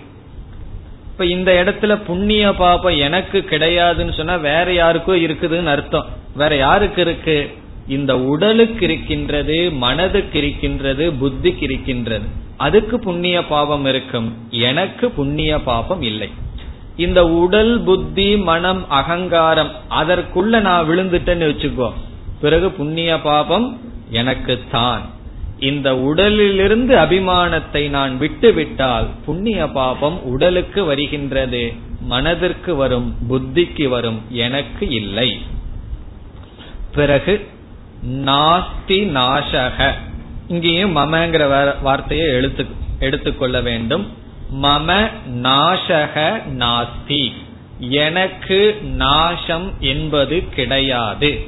[1.19, 6.07] இப்ப இந்த இடத்துல புண்ணிய பாபம் எனக்கு கிடையாதுன்னு சொன்னா வேற யாருக்கோ இருக்குதுன்னு அர்த்தம்.
[6.37, 7.51] வேற யாருக்கு இருக்கு?
[7.89, 12.25] இந்த உடலுக்கு இருக்கின்றது மனதுக்கு இருக்கின்றது புத்திக்கு இருக்கின்றது.
[12.57, 14.37] அதுக்கு புண்ணிய பாபம் இருக்கும்.
[14.51, 16.31] எனக்கு புண்ணிய பாபம் இல்லை.
[16.97, 21.93] இந்த உடல் புத்தி மனம் அகங்காரம் அதற்குள்ள நான் விழுந்துட்டேன்னு வச்சுக்கோ.
[22.41, 25.11] பிறகு புண்ணிய பாபம் எனக்கு தான்.
[25.61, 35.39] இந்த உடலிலிருந்து அபிமானத்தை நான் விட்டுவிட்டால் புண்ணிய பாபம் உடலுக்கு வருகின்றது மனதிற்கு வரும் புத்திக்கு வரும் எனக்கு இல்லை.
[36.95, 37.49] பிறகு
[38.07, 39.93] நாஸ்தி நாசக.
[40.49, 42.67] இங்கேயும் மமங்கிற வார்த்தையை எழுத்து
[42.99, 44.07] எடுத்துக்கொள்ள வேண்டும்.
[44.63, 45.11] மம
[45.43, 47.33] நாசக நாஸ்தி.
[47.79, 51.39] எனக்கு நாசம் என்பது கிடையாது.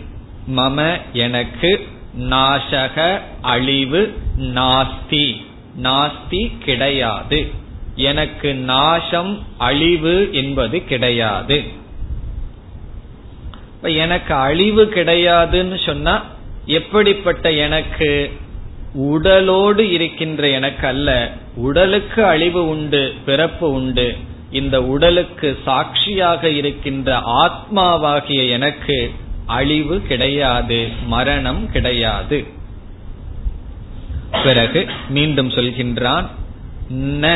[0.57, 1.87] மம எனக்கு
[2.19, 5.45] நாசக அழிவு நாஸ்தி.
[5.83, 7.51] நாஸ்தி கிடையாது.
[7.95, 11.65] எனக்கு நாசம் அழிவு என்பது கிடையாது.
[13.83, 16.25] எனக்கு அழிவு கிடையாதுன்னு சொன்னா
[16.67, 18.33] எப்படிப்பட்ட எனக்கு?
[18.95, 21.33] உடலோடு இருக்கின்ற எனக்கு அல்ல.
[21.55, 24.17] உடலுக்கு அழிவு உண்டு பிறப்பு உண்டு.
[24.51, 29.13] இந்த உடலுக்கு சாட்சியாக இருக்கின்ற ஆத்மாவாகிய எனக்கு
[29.57, 32.39] அழிவு கிடையாது மரணம் கிடையாது.
[34.45, 36.27] பிறகு மீண்டும் சொல்கின்றான்
[37.23, 37.27] ந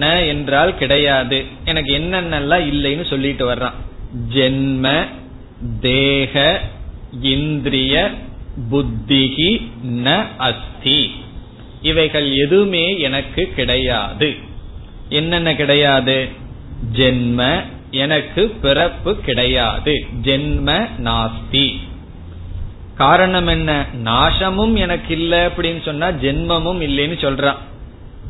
[0.00, 1.38] ந என்றால் கிடையாது.
[1.64, 3.78] எனக்கு என்னென்னலாம் இல்லைன்னு சொல்லிட்டு வர்றான்.
[4.34, 4.84] ஜென்ம
[5.80, 6.60] தேக
[7.22, 7.94] இந்திரிய
[8.70, 9.50] புத்திகி
[10.04, 11.00] ந அஸ்தி.
[11.82, 14.28] இவைகள் எதுவுமே எனக்கு கிடையாது.
[15.08, 16.16] என்னென்ன கிடையாது?
[16.92, 17.40] ஜென்ம
[17.92, 20.06] எனக்கு பிறப்பு கிடையாது.
[20.22, 21.76] ஜென்ம நாஸ்தி.
[22.96, 23.86] காரணம் என்ன?
[24.04, 27.56] நாசமும் எனக்கு இல்ல அப்படின்னு சொன்னா ஜென்மமும் இல்லைன்னு சொல்றான்.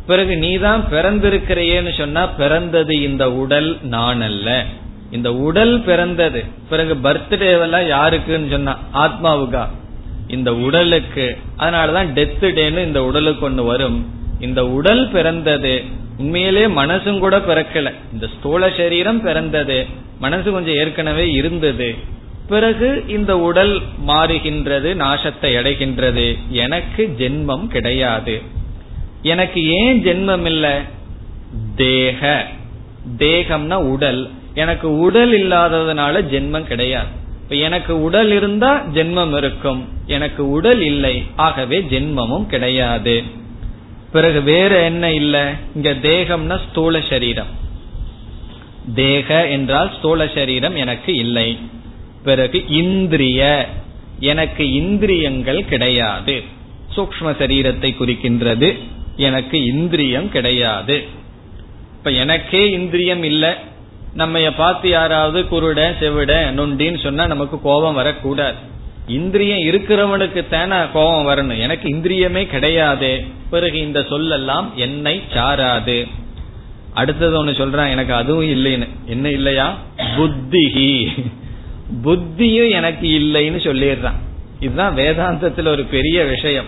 [0.07, 4.65] பிறகு நீதான் பிறந்திருக்கிறையேன்னு சொன்னா பிறந்தது இந்த உடல் நான் அல்ல
[5.11, 6.45] இந்த உடல் பிறந்தது.
[6.69, 9.69] பிறகு பர்த்டேவெல்லாம் யாருக்குன்னு சொன்னா ஆத்மாவுக்கா?
[10.29, 11.39] இந்த உடலுக்கு.
[11.59, 14.07] அதனாலதான் டெத்து டேன்னு இந்த உடலுக்கு ஒண்ணு வரும்.
[14.41, 15.85] இந்த உடல் பிறந்தது
[16.19, 17.95] உண்மையிலே மனசும் கூட பிறக்கல.
[18.13, 19.87] இந்த ஸ்தூல சரீரம் பிறந்தது.
[20.19, 21.95] மனசு கொஞ்சம் ஏற்கனவே இருந்தது.
[22.49, 26.37] பிறகு இந்த உடல் மாறுகின்றது நாசத்தை அடைகின்றது.
[26.49, 28.43] எனக்கு ஜென்மம் கிடையாது.
[29.23, 30.81] எனக்கு ஏன் ஜென்மம் இல்ல?
[31.77, 32.47] தேக.
[33.19, 34.31] தேகம்னா உடல்.
[34.55, 37.07] எனக்கு உடல் இல்லாததுனால ஜென்மம் கிடையாது.
[37.43, 39.89] இப்ப எனக்கு உடல் இருந்தா ஜென்மம் இருக்கும்.
[40.07, 41.23] எனக்கு உடல் இல்லை.
[41.37, 43.23] ஆகவே ஜென்மமும் கிடையாது.
[44.13, 45.55] பிறகு வேற என்ன இல்ல?
[45.75, 47.47] இங்க தேகம்னா ஸ்தூல சரீரம்.
[48.95, 51.59] தேக என்றால் ஸ்தூல சரீரம் எனக்கு இல்லை.
[52.25, 53.69] பிறகு இந்திரிய.
[54.21, 56.43] எனக்கு இந்திரியங்கள் கிடையாது.
[56.97, 58.79] சூக்ம சரீரத்தை குறிக்கின்றது.
[59.17, 61.05] எனக்கு இந்திரியம் கிடையாது.
[61.93, 63.51] இப்ப எனக்கே இந்திரியம் இல்லை.
[64.15, 68.57] நம்ம பார்த்து யாராவது குருட செவிட நொண்டின்னு சொன்னா நமக்கு கோபம் வரக்கூடாது.
[69.07, 71.59] இந்திரியம் இருக்கிறவனுக்கு தானே கோபம் வரணும்.
[71.59, 73.25] எனக்கு இந்திரியமே கிடையாது.
[73.51, 76.09] பிறகு இந்த சொல்லெல்லாம் என்னை சாராது.
[76.95, 78.89] அடுத்தது ஒண்ணு சொல்றான் எனக்கு அதுவும் இல்லைன்னு.
[79.07, 79.79] என்ன இல்லையா?
[80.17, 81.09] புத்திகி
[82.05, 84.17] புத்தியும் எனக்கு இல்லைன்னு சொல்லிடுறான்.
[84.61, 86.65] இதுதான் வேதாந்தத்துல ஒரு பெரிய விஷயம்.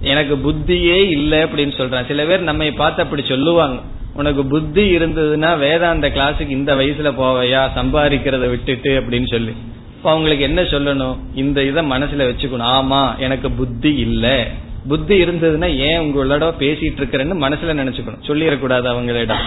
[0.00, 2.06] எனக்கு புத்தியே இல்லை அப்படின்னு சொல்றான்.
[2.06, 3.80] சில பேர் நம்மை பார்த்து அப்படி சொல்லுவாங்க.
[4.14, 7.68] உனக்கு புத்தி இருந்ததுன்னா வேதாந்த கிளாஸுக்கு இந்த வயசுல போவையா?
[7.76, 9.52] சம்பாதிக்கிறத விட்டுட்டு அப்படின்னு சொல்லி.
[10.04, 11.16] இப்ப அவங்களுக்கு என்ன சொல்லணும்?
[11.34, 12.70] இந்த இதை மனசுல வச்சுக்கணும்.
[12.70, 14.46] ஆமா எனக்கு புத்தி இல்ல.
[14.88, 18.22] புத்தி இருந்ததுன்னா ஏன் உங்களோட பேசிட்டு இருக்கிறேன்னு மனசுல நினைச்சுக்கணும்.
[18.26, 19.42] சொல்லிடக்கூடாது அவங்களிடம்.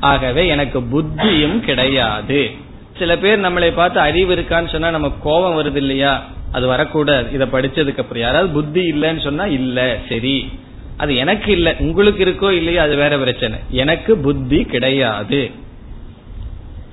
[0.00, 2.50] ஆகவே எனக்கு புத்தியும் கிடையாது.
[2.98, 6.26] சில பேர் நம்மளை பார்த்து அறிவு இருக்கான்னு சொன்னா நமக்கு கோபம் வருது இல்லையா?
[6.52, 7.32] அது வரக்கூடாது.
[7.32, 8.22] இதை படிச்சதுக்கு அப்புறம்.
[8.22, 10.48] யாராவது புத்தி இல்லைன்னு சொன்னா இல்ல சரி.
[10.96, 11.74] அது எனக்கு இல்ல.
[11.78, 13.58] உங்களுக்கு இருக்கோ இல்லையோ அது வேற பிரச்சனை.
[13.70, 15.50] எனக்கு புத்தி கிடையாது.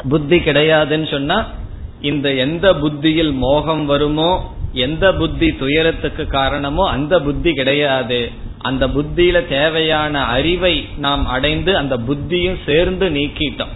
[0.09, 1.49] புத்தி கிடையாதுன்னு சொன்னா
[2.01, 8.31] இந்த எந்த புத்தியில் மோகம் வருமோ எந்த புத்தி துயரத்துக்கு காரணமோ அந்த புத்தி கிடையாது.
[8.57, 13.73] அந்த புத்தியில தேவையான அறிவை நாம் அடைந்து அந்த புத்தியும் சேர்ந்து நீக்கிட்டோம்.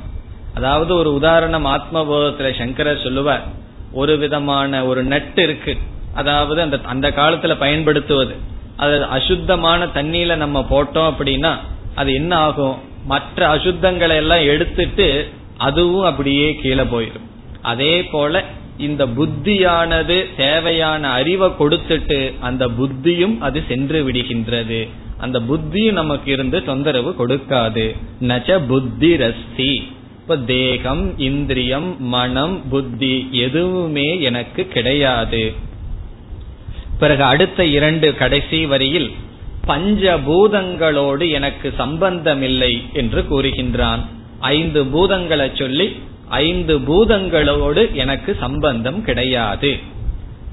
[0.53, 3.43] அதாவது ஒரு உதாரணம் ஆத்மபோதத்துல சங்கரர் சொல்லுவார்
[3.91, 5.77] ஒரு விதமான ஒரு நட்டு இருக்கு.
[6.13, 8.35] அதாவது அந்த அந்த காலத்துல பயன்படுத்துவது.
[8.77, 11.57] அது அசுத்தமான தண்ணியில நம்ம போட்டோம் அப்படின்னா
[11.95, 12.77] அது என்ன ஆகும்?
[13.05, 17.29] மற்ற அசுத்தங்களை எல்லாம் எடுத்துட்டு அதுவும் அப்படியே கீழே போயிடும்
[17.61, 18.43] அதே போல
[18.77, 24.87] இந்த புத்தியானது தேவையான அறிவை கொடுத்துட்டு அந்த புத்தியும் அது சென்று விடுகின்றது.
[25.17, 27.95] அந்த புத்தியும் நமக்கு இருந்து தொந்தரவு கொடுக்காது.
[28.21, 29.83] நச்ச புத்தி ரஸ்தி
[30.21, 35.53] இப்ப தேகம் இந்திரியம் மனம் புத்தி எதுவுமே எனக்கு கிடையாது.
[36.99, 39.11] பிறகு அடுத்த இரண்டு கடைசி வரியில்
[39.67, 44.05] பஞ்சபூதங்களோடு எனக்கு சம்பந்தமில்லை என்று கூறுகின்றான்.
[44.39, 45.95] ஐந்து பூதங்களை சொல்லி
[46.31, 49.71] ஐந்து பூதங்களோடு எனக்கு சம்பந்தம் கிடையாது.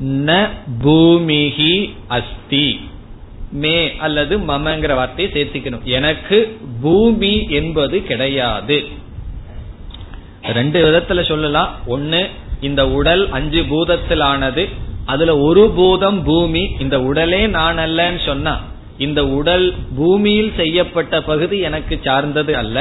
[0.05, 0.49] ந
[0.83, 1.73] பூமிகி
[2.09, 2.81] அஸ்தி.
[3.53, 5.83] மே அல்லது மமங்கிற வார்த்தையை சேர்த்துக்கணும்.
[5.83, 6.41] எனக்கு
[6.83, 8.79] பூமி என்பது கிடையாது.
[10.43, 11.71] ரெண்டு விதத்துல சொல்லலாம்.
[11.87, 12.29] ஒன்னு
[12.61, 14.69] இந்த உடல் அஞ்சு பூதத்தில் ஆனது
[15.07, 16.63] அதுல ஒரு பூதம் பூமி.
[16.81, 18.55] இந்த உடலே நான் அல்லன்னு சொன்னா
[18.99, 22.79] இந்த உடல் பூமியில் செய்யப்பட்ட பகுதி எனக்கு சார்ந்தது அல்ல.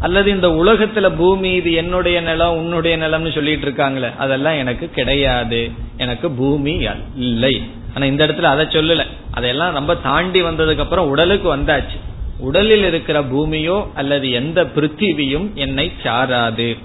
[0.00, 5.70] அல்லது இந்த உலகத்துல பூமி இது என்னுடைய நிலம் உன்னுடைய நிலம்னு சொல்லிட்டு இருக்காங்களே அதெல்லாம் எனக்கு கிடையாது.
[5.96, 7.62] எனக்கு பூமி இல்லை.
[7.94, 9.06] ஆனா இந்த இடத்துல அதை சொல்லல.
[9.30, 11.98] அதெல்லாம் ரொம்ப தாண்டி வந்ததுக்கு அப்புறம் உடலுக்கு வந்தாச்சு.
[12.38, 16.78] உடலில் இருக்கிற பூமியோ அல்லது எந்த பிருத்திவியும் என்னை சாராது.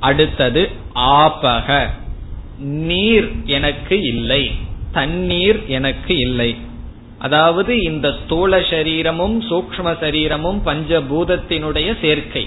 [0.00, 1.86] அடுத்தது ஆபக.
[2.58, 4.50] நீர் எனக்கு இல்லை.
[4.92, 6.56] தண்ணீர் எனக்கு இல்லை.
[7.18, 12.46] அதாவது இந்த ஸ்தூல சரீரமும் சூக்ம சரீரமும் பஞ்சபூதத்தினுடைய சேர்க்கை.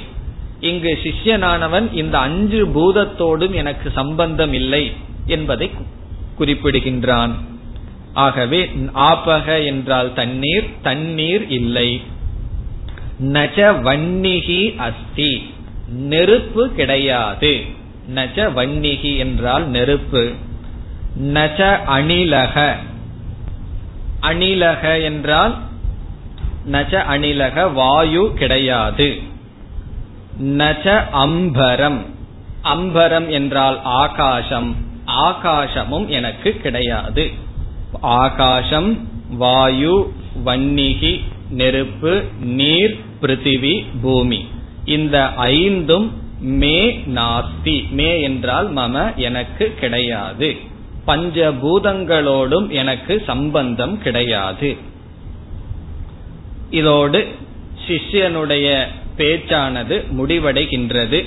[0.60, 4.92] இங்கு சிஷ்யனானவன் இந்த அஞ்சு பூதத்தோடும் எனக்கு சம்பந்தம் இல்லை
[5.26, 5.70] என்பதை
[6.40, 7.34] குறிப்பிடுகின்றான்.
[8.14, 12.02] ஆகவே ஆபக என்றால் தண்ணீர் தண்ணீர் இல்லை.
[13.24, 15.54] நஜ வன்னிகி அஸ்தி
[15.88, 17.62] நெருப்பு கிடையாது.
[18.16, 20.32] நஜ வன்னிகி என்றால் நெருப்பு.
[21.34, 22.76] நஜ அணிலக
[24.22, 25.56] அணிலக என்றால்
[26.72, 29.22] நச்ச அணிலக வாயு கிடையாது.
[30.42, 32.06] நச்ச அம்பரம்.
[32.64, 34.76] அம்பரம் என்றால் ஆகாசம்.
[35.08, 37.32] ஆகாசமும் எனக்கு கிடையாது.
[38.02, 39.08] ஆகாசம்
[39.38, 40.14] வாயு
[40.46, 44.48] வன்னிகி நெருப்பு நீர் பிருத்திவி பூமி.
[44.86, 47.90] இந்த ஐந்தும் மே நாஸ்தி.
[47.90, 50.58] மே என்றால் மம எனக்கு கிடையாது.
[51.08, 54.78] பஞ்சபூதங்களோடும் எனக்கு சம்பந்தம் கிடையாது.
[56.70, 57.28] இதோடு
[57.88, 58.68] சிஷ்யனுடைய
[59.18, 61.20] பேச்சானது முடிவடைகின்றது.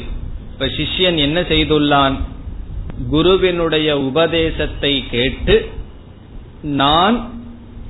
[0.53, 2.17] இப்ப சிஷ்யன் என்ன செய்துள்ளான்?
[3.11, 5.57] குருவினுடைய உபதேசத்தை கேட்டு
[6.63, 7.17] நான்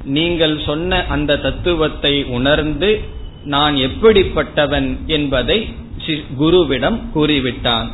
[0.05, 3.01] நீங்கள் சொன்ன அந்த தத்துவத்தை உணர்ந்து
[3.45, 5.59] நான் எப்படிப்பட்டவன் என்பதை
[6.41, 7.87] குருவிடம் கூறிவிட்டான்.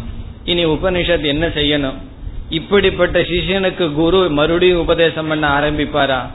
[0.45, 1.99] இனி உபனிஷத் என்ன செய்யணும்?
[2.51, 6.31] இப்படிப்பட்ட சிஷியனுக்கு குரு மறுபடியும் உபதேசம் பண்ண ஆரம்பிப்பாரா?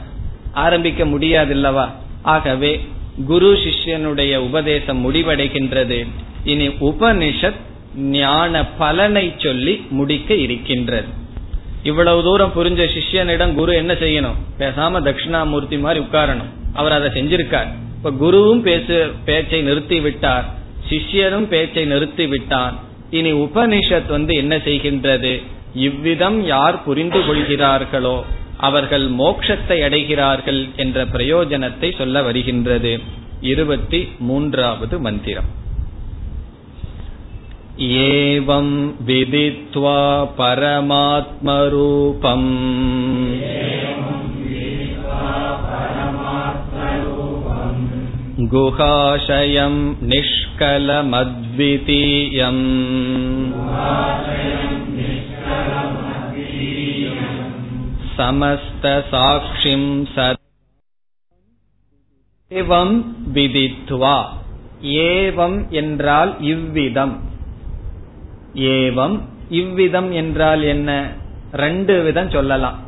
[0.52, 1.90] ஆரம்பிக்க முடியாதில்லவா?
[2.22, 2.86] ஆகவே
[3.26, 6.06] குரு சிஷ்யனுடைய உபதேசம் முடிவடைகின்றது.
[6.44, 7.54] இனி உபனிஷத்
[7.96, 11.06] ஞான பலனை சொல்லி முடிக்க இருக்கின்றது.
[11.82, 14.34] இவ்வளவு தூரம் புரிஞ்ச சிஷ்யனிடம் குரு என்ன செய்யணும்?
[14.58, 16.50] பேசாம தட்சிணாமூர்த்தி மாதிரி உட்காரணும்.
[16.74, 17.66] அவர் அதை செஞ்சிருக்கார்.
[17.96, 20.44] இப்ப குருவும் பேசு பேச்சை நிறுத்தி விட்டார்
[20.88, 22.78] சிஷ்யரும் பேச்சை நிறுத்தி விட்டான்
[23.10, 25.42] இனி உபனிஷத் வந்து என்ன செய்கின்றது?
[25.87, 28.17] இவ்விதம் யார் புரிந்து கொள்கிறார்களோ
[28.59, 32.93] அவர்கள் மோட்சத்தை அடைகிறார்கள் என்ற பிரயோஜனத்தை சொல்ல வருகின்றது
[33.51, 35.49] இருபத்தி மூன்றாவது மந்திரம்
[37.79, 38.67] एवं
[39.01, 39.99] विदित्वा
[40.37, 41.29] परमात्मरूपम्
[48.51, 51.01] गुहाशयं निष्कलमद्वितीयम्
[58.18, 60.06] சமஸ்தாட்சிம்
[62.50, 63.04] ஏவம்
[63.34, 64.24] விதித்துவா
[64.82, 67.20] ஏவம் என்றால் இவ்விதம்.
[68.54, 71.12] ஏவம் இவ்விதம் என்றால் என்ன?
[71.52, 72.78] ரெண்டு விதம் சொல்லலாம்.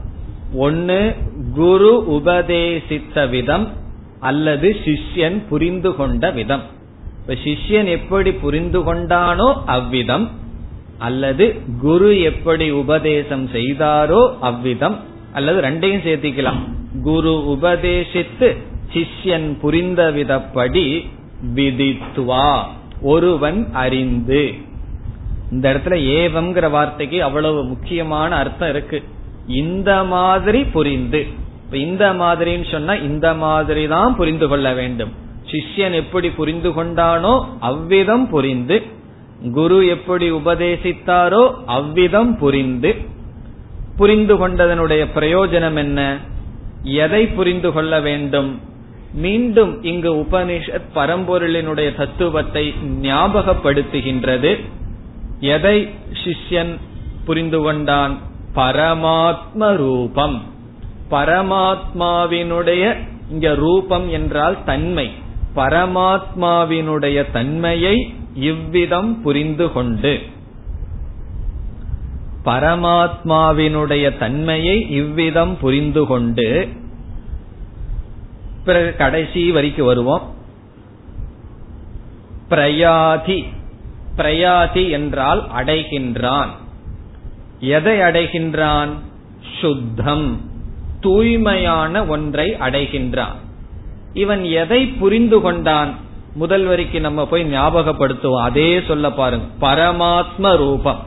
[0.54, 1.14] ஒன்னு
[1.54, 3.72] குரு உபதேசித்த விதம்
[4.20, 6.62] அல்லது சிஷ்யன் புரிந்து கொண்ட விதம்.
[7.20, 10.30] இப்ப சிஷ்யன் எப்படி புரிந்து கொண்டானோ அவ்விதம்.
[10.98, 14.96] அல்லது குரு எப்படி உபதேசம் செய்தாரோ அவ்விதம்
[15.32, 16.60] அல்லது ரெண்டையும் சேர்த்திக்கலாம்.
[17.02, 18.56] குரு உபதேசித்து
[18.92, 21.08] சிஷ்யன் புரிந்த விதப்படி
[21.54, 22.60] விதித்துவா.
[23.02, 24.54] ஒருவன் அறிந்து.
[25.50, 29.02] இந்த இடத்துல ஏவம்ங்கிற வார்த்தைக்கு அவ்வளவு முக்கியமான அர்த்தம் இருக்கு.
[29.46, 31.26] இந்த மாதிரி புரிந்து.
[31.72, 35.12] இந்த மாதிரின்னு சொன்னா இந்த மாதிரி தான் புரிந்து கொள்ள வேண்டும்.
[35.50, 38.82] சிஷ்யன் எப்படி புரிந்து கொண்டானோ அவ்விதம் புரிந்து
[39.52, 42.96] குரு எப்படி உபதேசித்தாரோ அவ்விதம் புரிந்து.
[43.96, 46.18] புரிந்து கொண்டதனுடைய பிரயோஜனம் என்ன?
[46.82, 48.60] எதை புரிந்து கொள்ள வேண்டும்?
[49.12, 54.64] மீண்டும் இங்கு உபனிஷத் பரம்பொருளினுடைய தத்துவத்தை ஞாபகப்படுத்துகின்றது.
[55.40, 55.88] எதை
[56.24, 56.76] சிஷ்யன்
[57.24, 58.18] புரிந்து கொண்டான்?
[58.54, 60.42] பரமாத்ம ரூபம்.
[61.10, 62.96] பரமாத்மாவினுடைய
[63.30, 65.10] இங்க ரூபம் என்றால் தன்மை.
[65.56, 70.22] பரமாத்மாவினுடைய தன்மையை இவ்விதம் புரிந்து கொண்டு
[72.44, 76.68] பரமாத்மாவினுடைய தன்மையை இவ்விதம் புரிந்து கொண்டு
[78.64, 80.34] பிறகு கடைசி வரிக்கு வருவோம்.
[82.48, 83.44] பிரயாதி
[84.16, 86.48] பிரயாதி என்றால் அடைகின்றான்.
[87.60, 88.88] எதை அடைகின்றான்?
[89.60, 90.40] சுத்தம்
[91.00, 93.36] தூய்மையான ஒன்றை அடைகின்றான்.
[94.12, 95.94] இவன் எதை புரிந்து கொண்டான்?
[96.38, 98.42] முதல் வரைக்கு நம்ம போய் ஞாபகப்படுத்துவோம்.
[98.42, 99.44] அதே சொல்ல பாருங்க.
[99.66, 101.02] பரமாத்ம ரூபம்.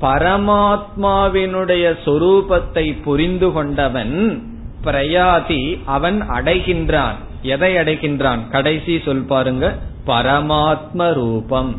[0.00, 4.42] பரமாத்மாவினுடைய சொரூபத்தை புரிந்து கொண்டவன்
[4.84, 7.14] பிரயாதி அவன் அடைகின்றான்.
[7.42, 8.48] எதை அடைகின்றான்?
[8.48, 9.78] கடைசி சொல் பாருங்க.
[10.06, 11.76] பரமாத்ம ரூபம்.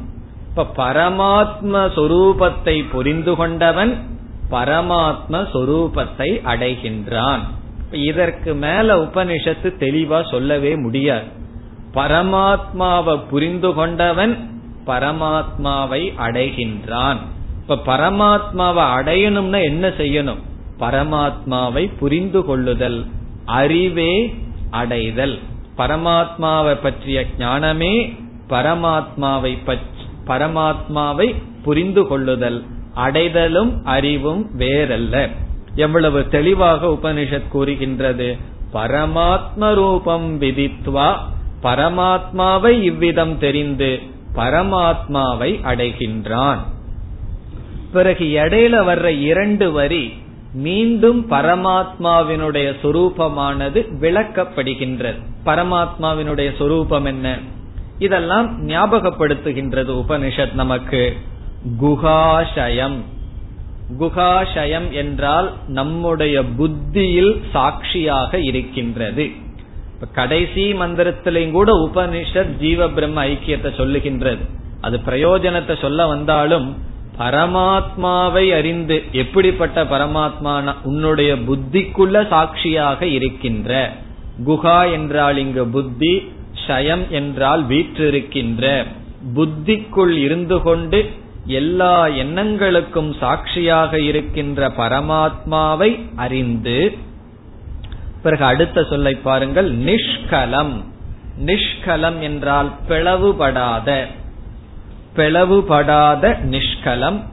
[0.49, 3.97] இப்ப பரமாத்ம சொரூபத்தை புரிந்து கொண்டவன்
[4.51, 7.39] பரமாத்ம சொரூபத்தை அடைகின்றான்.
[7.91, 11.39] இதற்கு மேல உபனிஷத்து தெளிவா சொல்லவே முடியாது.
[11.93, 17.17] பரமாத்மாவை புரிந்து கொண்டவன் பரமாத்மாவை அடைகின்றான்.
[17.62, 20.41] இப்ப பரமாத்மாவை அடையணும்னா என்ன செய்யணும்?
[20.80, 23.06] பரமாத்மாவை புரிந்து கொள்ளுதல்
[23.45, 24.36] அறிவே
[24.71, 25.39] அடைதல்.
[25.77, 28.13] பரமாத்மாவை பற்றிய ஞானமே
[28.49, 29.80] பரமாத்மாவை
[30.27, 32.63] பரமாத்மாவை புரிந்து கொள்ளுதல்
[32.95, 35.30] அடைதலும் அறிவும் வேறல்ல.
[35.75, 38.38] எவ்வளவு தெளிவாக உபனிஷத் கூறுகின்றது?
[38.73, 41.13] பரமாத்ம ரூபம் விதித்வா
[41.63, 44.00] பரமாத்மாவை இவ்விதம் தெரிந்து
[44.36, 46.58] பரமாத்மாவை அடைகின்றான்.
[47.91, 50.13] பிறகு இடையில வர்ற இரண்டு வரி
[50.54, 55.19] மீண்டும் பரமாத்மாவினுடைய சொரூபமானது விளக்கப்படுகின்றது.
[55.45, 57.38] பரமாத்மாவினுடைய சொரூபம் என்ன?
[58.00, 61.17] இதெல்லாம் ஞாபகப்படுத்துகின்றது உபனிஷத் நமக்கு.
[61.82, 62.95] குகாஷயம்
[64.00, 69.32] குகாஷயம் என்றால் நம்முடைய புத்தியில் சாட்சியாக இருக்கின்றது.
[70.14, 74.39] கடைசி மந்திரத்திலையும் கூட உபனிஷத் ஜீவ பிரம்ம ஐக்கியத்தை சொல்லுகின்றது.
[74.82, 76.78] அது பிரயோஜனத்தை சொல்ல வந்தாலும்
[77.20, 83.91] பரமாத்மாவை அறிந்து எப்படிப்பட்ட பரமாத்மா உன்னுடைய புத்திக்குள்ள சாட்சியாக இருக்கின்ற
[84.45, 86.32] குஹா என்றால் இங்கு புத்தி
[86.68, 88.86] ஷயம் என்றால் வீற்றிருக்கின்ற
[89.36, 91.10] புத்திக்குள் இருந்து கொண்டு
[91.45, 96.97] எல்லா எண்ணங்களுக்கும் சாட்சியாக இருக்கின்ற பரமாத்மாவை அறிந்து
[98.24, 99.78] பிறகு அடுத்த சொல்லை பாருங்கள்.
[99.78, 100.84] நிஷ்கலம்.
[101.45, 104.05] நிஷ்கலம் என்றால் பிளவுபடாத.
[105.15, 107.24] பிளவுபடாத நிஷ்கலம்.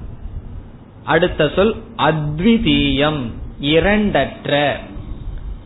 [1.05, 3.33] அடுத்த சொல் அத்விதீயம்.
[3.63, 4.73] இரண்டற்ற.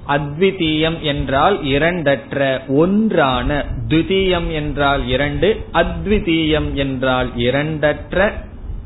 [0.08, 2.60] அத்விதீயம் என்றால் இரண்டற்ற.
[2.68, 3.64] ஒன்றான.
[3.88, 5.66] துதியம் என்றால் இரண்டு.
[5.74, 8.32] அத்விதீயம் என்றால் இரண்டற்ற.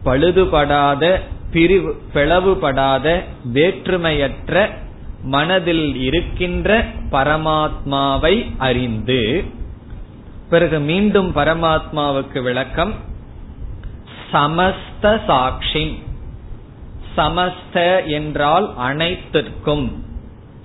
[0.04, 1.20] பழுதுபடாத
[1.52, 3.20] பிரிவு பிளவுபடாத
[3.54, 4.84] வேற்றுமையற்ற
[5.26, 9.44] மனதில் இருக்கின்ற பரமாத்மாவை அறிந்து
[10.50, 12.94] பிறகு மீண்டும் பரமாத்மாவுக்கு விளக்கம்
[14.32, 15.98] சமஸ்த சாட்சி.
[17.16, 20.04] சமஸ்த என்றால் அனைத்திற்கும்.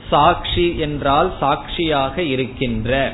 [0.10, 3.14] சாட்சி என்றால் சாட்சியாக இருக்கின்ற.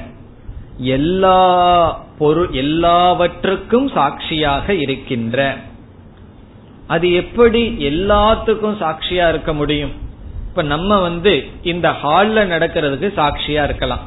[0.78, 5.58] எல்லா பொருள் எல்லாவற்றுக்கும் சாட்சியாக இருக்கின்ற.
[6.88, 10.06] அது எப்படி எல்லாத்துக்கும் சாட்சியா இருக்க முடியும்?
[10.58, 13.99] இப்ப நம்ம வந்து இந்த ஹால்ல நடக்கிறதுக்கு சாட்சியா இருக்கலாம்.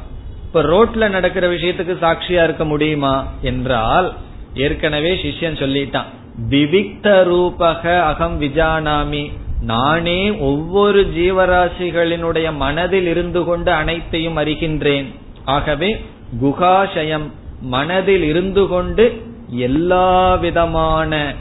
[0.45, 3.27] இப்ப ரோட்ல நடக்கிற விஷயத்துக்கு சாட்சியா இருக்க முடியுமா?
[3.41, 4.13] என்றால்
[4.53, 6.03] ஏற்கனவே சிஷ்யன் சொல்லிட்டான்.
[6.49, 9.31] விவிக்த ரூபக அகம் விஜானாமி.
[9.61, 15.05] நானே ஒவ்வொரு ஜீவராசிகளினுடைய மனதில் இருந்து கொண்டு அனைத்தையும் அறிகின்றேன்.
[15.45, 16.05] ஆகவே
[16.41, 17.31] குகாசயம்
[17.61, 21.33] மனதில் இருந்து கொண்டு எல்லா விதமான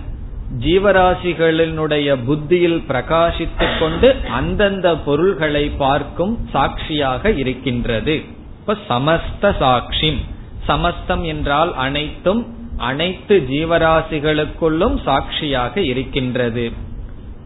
[0.59, 8.22] ஜீவராசிகளினுடைய புத்தியில் பிரகாசித்துக் கொண்டு அந்தந்த பொருள்களை பார்க்கும் சாட்சியாக இருக்கின்றது.
[8.61, 10.18] இப்ப சமஸ்த சாட்சி
[10.66, 12.46] சமஸ்தம் என்றால் அனைத்தும்
[12.76, 16.72] அனைத்து ஜீவராசிகளுக்குள்ளும் சாட்சியாக இருக்கின்றது.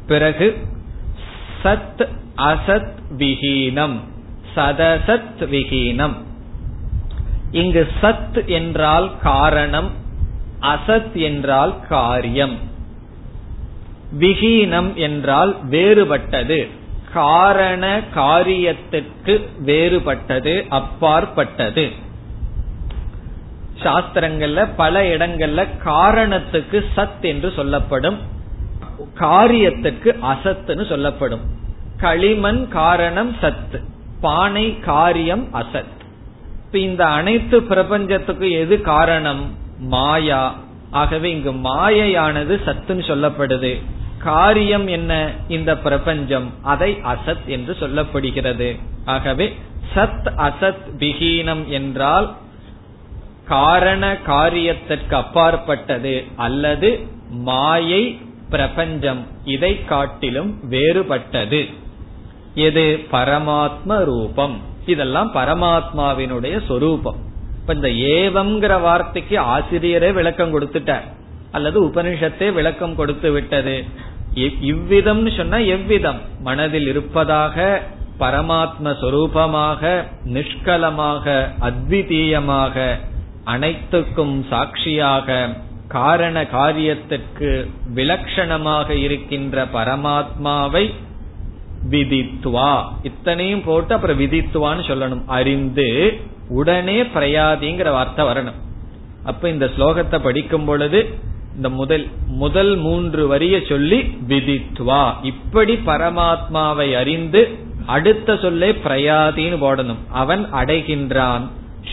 [0.07, 0.57] பிறகு
[1.65, 3.97] சத் அசத் விஹீனம்.
[4.57, 6.15] சதசத் விஹீனம்.
[7.51, 9.91] இங்கு சத் என்றால் காரணம்
[10.61, 12.73] அசத் என்றால் காரியம்.
[14.19, 16.69] விஹீனம் என்றால் வேறுபட்டது.
[17.13, 21.91] காரண காரியத்திற்கு வேறுபட்டது அப்பாற்பட்டது.
[23.83, 28.19] சாஸ்திரங்கள்ல பல இடங்கள்ல காரணத்துக்கு சத் என்று சொல்லப்படும்
[29.21, 31.41] காரியத்துக்கு அசத்துன்னு சொல்லப்படும்.
[31.97, 33.81] களிமண் காரணம் சத்து
[34.21, 35.93] பானை காரியம் அசத்.
[36.67, 39.57] இப்ப இந்த அனைத்து பிரபஞ்சத்துக்கு எது காரணம்?
[39.79, 40.55] மாயா.
[40.91, 43.83] ஆகவே இங்கு மாயையானது சத்துன்னு சொல்லப்படுது.
[44.25, 46.53] காரியம் என்ன இந்த பிரபஞ்சம்?
[46.63, 48.79] அதை அசத் என்று சொல்லப்படுகிறது.
[49.05, 49.57] ஆகவே
[49.95, 52.35] சத் அசத் விஹீனம் என்றால்
[53.49, 58.21] காரண காரியத்திற்கு அப்பாற்பட்டது அல்லது மாயை
[58.51, 61.75] பிரபஞ்சம் இதை காட்டிலும் வேறுபட்டது.
[62.55, 63.01] எது?
[63.13, 64.61] பரமாத்ம ரூபம்.
[64.87, 67.17] இதெல்லாம் பரமாத்மாவினுடைய சொரூபம்.
[67.61, 71.13] இப்ப இந்த ஏவம்ங்கிற வார்த்தைக்கு ஆசிரியரே விளக்கம் கொடுத்துட்டார்.
[71.53, 73.85] அல்லது உபனிஷத்தே விளக்கம் கொடுத்து விட்டது.
[74.71, 76.21] இவ்விதம்னு சொன்னா எவ்விதம்?
[76.41, 77.83] மனதில் இருப்பதாக
[78.19, 79.83] பரமாத்ம சொரூபமாக
[80.25, 81.25] நிஷ்கலமாக
[81.61, 82.77] அத்விதீயமாக
[83.45, 85.49] அனைத்துக்கும் சாட்சியாக
[85.89, 87.51] காரண காரியத்திற்கு
[87.95, 90.85] விலட்சணமாக இருக்கின்ற பரமாத்மாவை
[91.91, 92.71] விதித்துவா
[93.03, 95.25] இத்தனையும் போட்டு அப்புறம் விதித்துவான்னு சொல்லணும்.
[95.27, 95.89] அறிந்து
[96.49, 98.59] உடனே பிரயாதிங்கிற வார்த்தை வரணும்.
[99.25, 101.01] அப்ப இந்த ஸ்லோகத்தை படிக்கும் பொழுது
[101.57, 105.13] இந்த முதல் முதல் மூன்று வரிய சொல்லி விதித்வா.
[105.23, 109.97] இப்படி பரமாத்மாவை அறிந்து அடுத்த சொல்லே பிரயாதின்னு போடணும்.
[110.11, 111.41] அவன் அடைகின்றான்.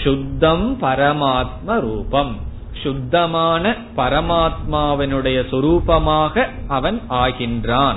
[0.03, 2.37] சுத்தம் பரமாத்ம ரூபம்.
[2.83, 7.95] சுத்தமான பரமாத்மாவினுடைய சொரூபமாக அவன் ஆகின்றான்.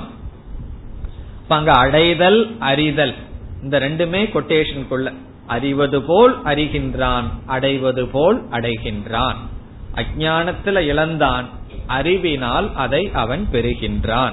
[1.49, 3.15] அங்க அடைதல் அறிதல்
[3.63, 5.13] இந்த ரெண்டுமே கொட்டேஷனுக்குள்ள
[5.47, 9.37] அறிவது போல் அறிகின்றான் அடைவது போல் அடைகின்றான்.
[9.95, 11.49] அஜானத்துல இழந்தான்.
[11.87, 14.33] அறிவினால் அதை அவன் பெறுகின்றான்.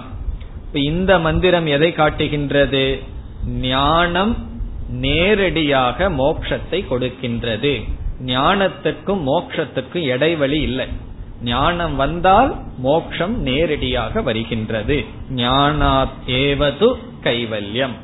[0.74, 3.00] இந்த மந்திரம் எதை காட்டுகின்றது?
[3.48, 4.50] ஞானம்
[4.90, 7.84] நேரடியாக மோட்சத்தை கொடுக்கின்றது.
[8.26, 10.88] ஞானத்துக்கும் மோட்சத்துக்கும் இடைவெளி இல்லை.
[11.44, 15.06] ஞானம் வந்தால் மோக்ஷம் நேரடியாக வருகின்றது.
[15.36, 17.96] ஞானாத் ஏவது கைவல்யம்.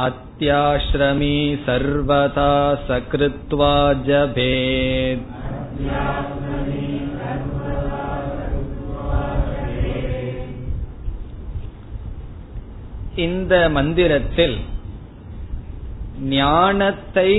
[0.00, 2.52] अत्याश्रमी सर्वथा
[2.88, 3.74] सकृत्वा
[4.06, 5.24] जभेत्
[13.16, 14.56] இந்த மந்திரத்தில்
[16.30, 17.30] ஞானத்தை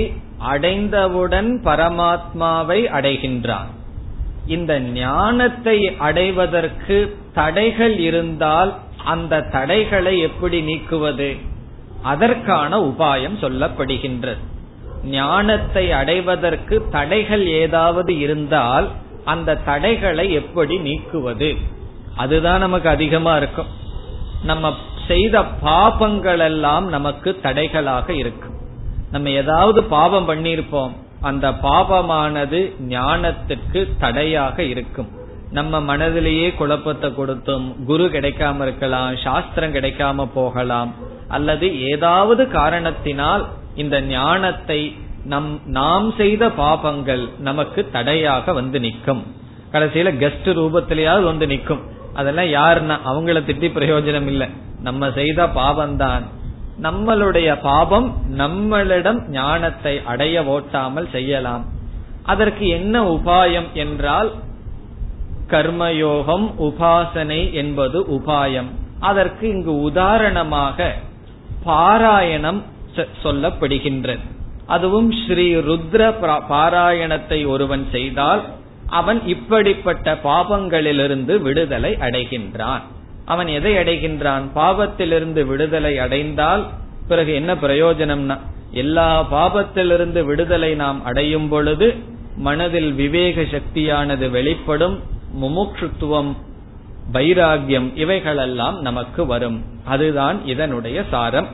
[0.44, 3.70] அடைந்தவுடன் பரமாத்மாவை அடைகின்றான்
[4.46, 6.98] இந்த ஞானத்தை அடைவதற்கு
[7.34, 8.72] தடைகள் இருந்தால்
[9.04, 11.30] அந்த தடைகளை எப்படி நீக்குவது
[12.03, 14.41] அதற்கான உபாயம் சொல்லப்படுகின்றது.
[15.03, 18.87] ஞானத்தை அடைவதற்கு தடைகள் ஏதாவது இருந்தால்
[19.25, 21.57] அந்த தடைகளை எப்படி நீக்குவது?
[22.15, 23.71] அதுதான் நமக்கு அதிகமா இருக்கும்.
[24.43, 24.73] நம்ம
[25.07, 28.55] செய்த பாபங்கள் எல்லாம் நமக்கு தடைகளாக இருக்கும்.
[29.11, 30.93] நம்ம ஏதாவது பாவம் பண்ணியிருப்போம்.
[31.21, 35.09] அந்த பாபமானது ஞானத்துக்கு தடையாக இருக்கும்.
[35.51, 40.91] நம்ம மனதிலேயே குழப்பத்தை கொடுத்தும் குரு கிடைக்காம இருக்கலாம் சாஸ்திரம் கிடைக்காம போகலாம்
[41.27, 43.45] அல்லது ஏதாவது காரணத்தினால்
[43.75, 49.23] இந்த ஞானத்தை நம் நாம் செய்த பாபங்கள் நமக்கு தடையாக வந்து நிற்கும்.
[49.71, 51.81] கடைசியில கெஸ்ட் ரூபத்திலேயாவது வந்து நிற்கும்.
[52.13, 54.47] அதெல்லாம் யாருன்னா அவங்கள திட்டி பிரயோஜனம் இல்லை.
[54.81, 56.23] நம்ம செய்த பாவம்தான்
[56.81, 61.65] நம்மளுடைய பாபம் நம்மளிடம் ஞானத்தை அடைய ஓட்டாமல் செய்யலாம்.
[62.23, 64.31] அதற்கு என்ன உபாயம் என்றால்
[65.47, 68.69] கர்மயோகம் உபாசனை என்பது உபாயம்.
[68.99, 70.95] அதற்கு இங்கு உதாரணமாக
[71.65, 72.61] பாராயணம்
[73.23, 74.25] சொல்லப்படுகின்றது.
[74.65, 76.01] அதுவும் ஸ்ரீ ருத்ர
[76.49, 78.43] பாராயணத்தை ஒருவன் செய்தால்
[78.87, 82.81] அவன் இப்படிப்பட்ட பாபங்களிலிருந்து விடுதலை அடைகின்றான்.
[83.25, 84.45] அவன் எதை அடைகின்றான்?
[84.55, 86.63] பாவத்திலிருந்து விடுதலை அடைந்தால்
[87.07, 88.37] பிறகு என்ன பிரயோஜனம்னா
[88.71, 91.87] எல்லா பாபத்திலிருந்து விடுதலை நாம் அடையும் பொழுது
[92.37, 94.99] மனதில் விவேக சக்தியானது வெளிப்படும்
[95.41, 96.31] முமுட்சுத்துவம்
[97.11, 99.63] வைராகியம் இவைகளெல்லாம் நமக்கு வரும்.
[99.85, 101.47] அதுதான் இதனுடைய சாரம்.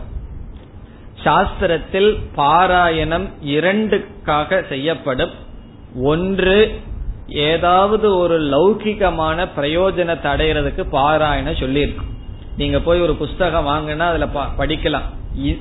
[1.24, 5.30] சாஸ்திரத்தில் பாராயணம் இரண்டுக்காக செய்யப்படும்.
[6.04, 6.80] ஒன்று
[7.28, 12.08] ஏதாவது ஒரு லௌகிகமான பிரயோஜனத்தை அடைகிறதுக்கு பாராயணம் சொல்லியிருக்கும்
[12.58, 14.28] நீங்க போய் ஒரு புஸ்தகம் வாங்கினா அதுல
[14.58, 15.08] படிக்கலாம்.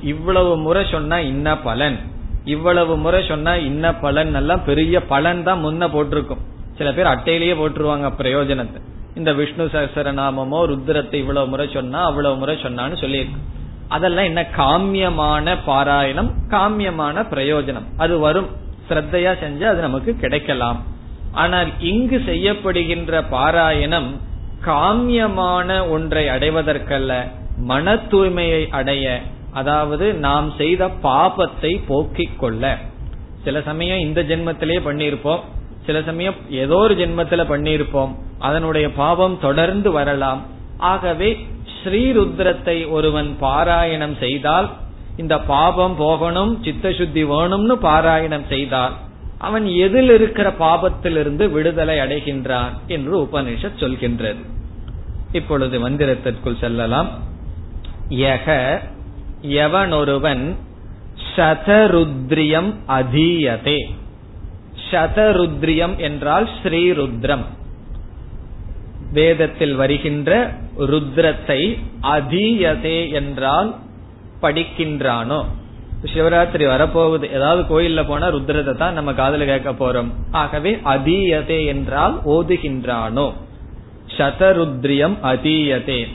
[0.03, 1.99] இவ்வளவு முறை சொன்னா இன்ன பலன்.
[2.45, 4.33] இவ்வளவு முறை சொன்னா இன்ன பலன்.
[4.33, 6.37] எல்லாம் பெரிய பலன் தான் முன்ன போட்டிருக்கும்.
[6.77, 8.81] சில பேர் அட்டையிலேயே போட்டுருவாங்க பிரயோஜனத்தை.
[9.15, 13.41] இந்த விஷ்ணு சகசரநாமமோ ருத்ரத்தை இவ்வளவு முறை சொன்னா அவ்வளவு முறை சொன்னான்னு சொல்லியிருக்கு.
[13.87, 17.87] அதெல்லாம் என்ன காமியமான பாராயணம் காமியமான பிரயோஜனம்.
[17.97, 18.49] அது வரும்.
[18.89, 20.83] ஸ்ரத்தையா செஞ்சு அது நமக்கு கிடைக்கலாம்.
[21.31, 24.09] ஆனால் இங்கு செய்யப்படுகின்ற பாராயணம்
[24.65, 27.13] காமியமான ஒன்றை அடைவதற்கல்ல
[27.57, 29.21] மன தூய்மையை அடைய
[29.53, 32.77] அதாவது நாம் செய்த பாபத்தை போக்கிக் கொள்ள.
[33.43, 35.39] சில சமயம் இந்த ஜென்மத்திலேயே பண்ணியிருப்போம்.
[35.89, 38.13] சில சமயம் ஏதோ ஒரு ஜென்மத்துல பண்ணியிருப்போம்.
[38.39, 40.41] அதனுடைய பாவம் தொடர்ந்து வரலாம்.
[40.77, 41.29] ஆகவே
[41.77, 44.67] ஸ்ரீருத்ரத்தை ஒருவன் பாராயணம் செய்தால்
[45.17, 48.93] இந்த பாபம் போகணும் சித்த சுத்தி வேணும்னு பாராயணம் செய்தால்
[49.37, 54.41] அவன் எதில் இருக்கிற பாபத்திலிருந்து விடுதலை அடைகின்றான் என்று உபனிஷத் சொல்கின்றது.
[55.31, 57.09] இப்பொழுது மந்திரத்திற்குள் செல்லலாம்.
[58.09, 58.79] யக
[59.41, 60.55] எவனொருவன்
[61.35, 63.79] சதருத்ரியம் அதீயதே.
[64.91, 67.45] சதருத்ரியம் என்றால் ஸ்ரீருத்ரம்.
[69.13, 73.75] வேதத்தில் வருகின்ற ருத்ரத்தை அதீயதே என்றால்
[74.41, 75.45] படிக்கின்றானோ?
[76.13, 77.33] சிவராத்திரி வரப்போகுது.
[77.33, 80.11] ஏதாவது கோயில்ல போனா ருத்ரத்தை தான் நம்ம காதல கேட்க போறோம்.
[80.31, 83.33] ஆகவே அதீயதே என்றால் ஓதுகின்றானோ?
[84.17, 86.07] சதருத்ரியம் அதீயதே.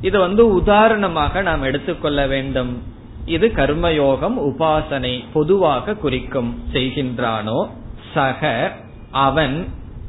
[0.00, 2.82] இது வந்து உதாரணமாக நாம் எடுத்துக்கொள்ள வேண்டும்.
[3.26, 7.68] இது கர்மயோகம் உபாசனை பொதுவாக குறிக்கும் செய்கின்றானோ?
[8.14, 8.72] சக
[9.10, 9.68] அவன்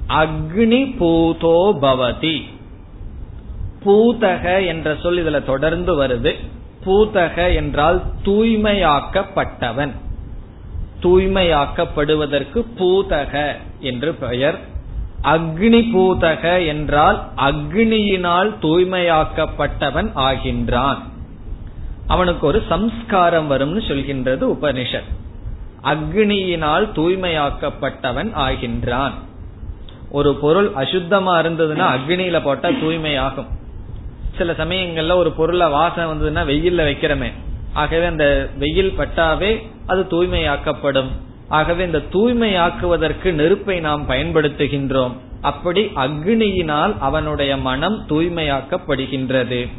[0.09, 2.41] அக்னி பூதோ பவதி.
[3.85, 6.33] பூதக என்ற சொல் இதுல தொடர்ந்து வருது.
[6.85, 9.91] பூதக என்றால் தூய்மையாக்கப்பட்டவன்.
[11.03, 14.57] தூய்மையாக்கப்படுவதற்கு பூதக என்று பெயர்.
[15.23, 20.97] அக்னி பூதக என்றால் அக்னியினால் தூய்மையாக்கப்பட்டவன் ஆகின்றான்.
[22.07, 25.11] அவனுக்கு ஒரு சம்ஸ்காரம் வரும்னு சொல்கின்றது உபனிஷத்.
[25.85, 29.11] அக்னியினால் தூய்மையாக்கப்பட்டவன் ஆகின்றான்.
[30.09, 33.47] ஒரு பொருள் அசுத்தமா இருந்ததுன்னா அக்னியில போட்டா தூய்மையாகும்.
[34.37, 37.31] சில சமயங்கள்ல ஒரு பொருளை வாசனை வந்ததுன்னா வெயில்ல வைக்கிறமே.
[37.73, 41.07] ஆகவே அந்த வெயில் பட்டாவே அது தூய்மையாக்கப்படும்.
[41.49, 45.11] ஆகவே இந்த தூய்மையாக்குவதற்கு நெருப்பை நாம் பயன்படுத்துகின்றோம்.
[45.41, 49.69] அப்படி அக்னியினால் அவனுடைய மனம் தூய்மையாக்கப்படுகின்றது.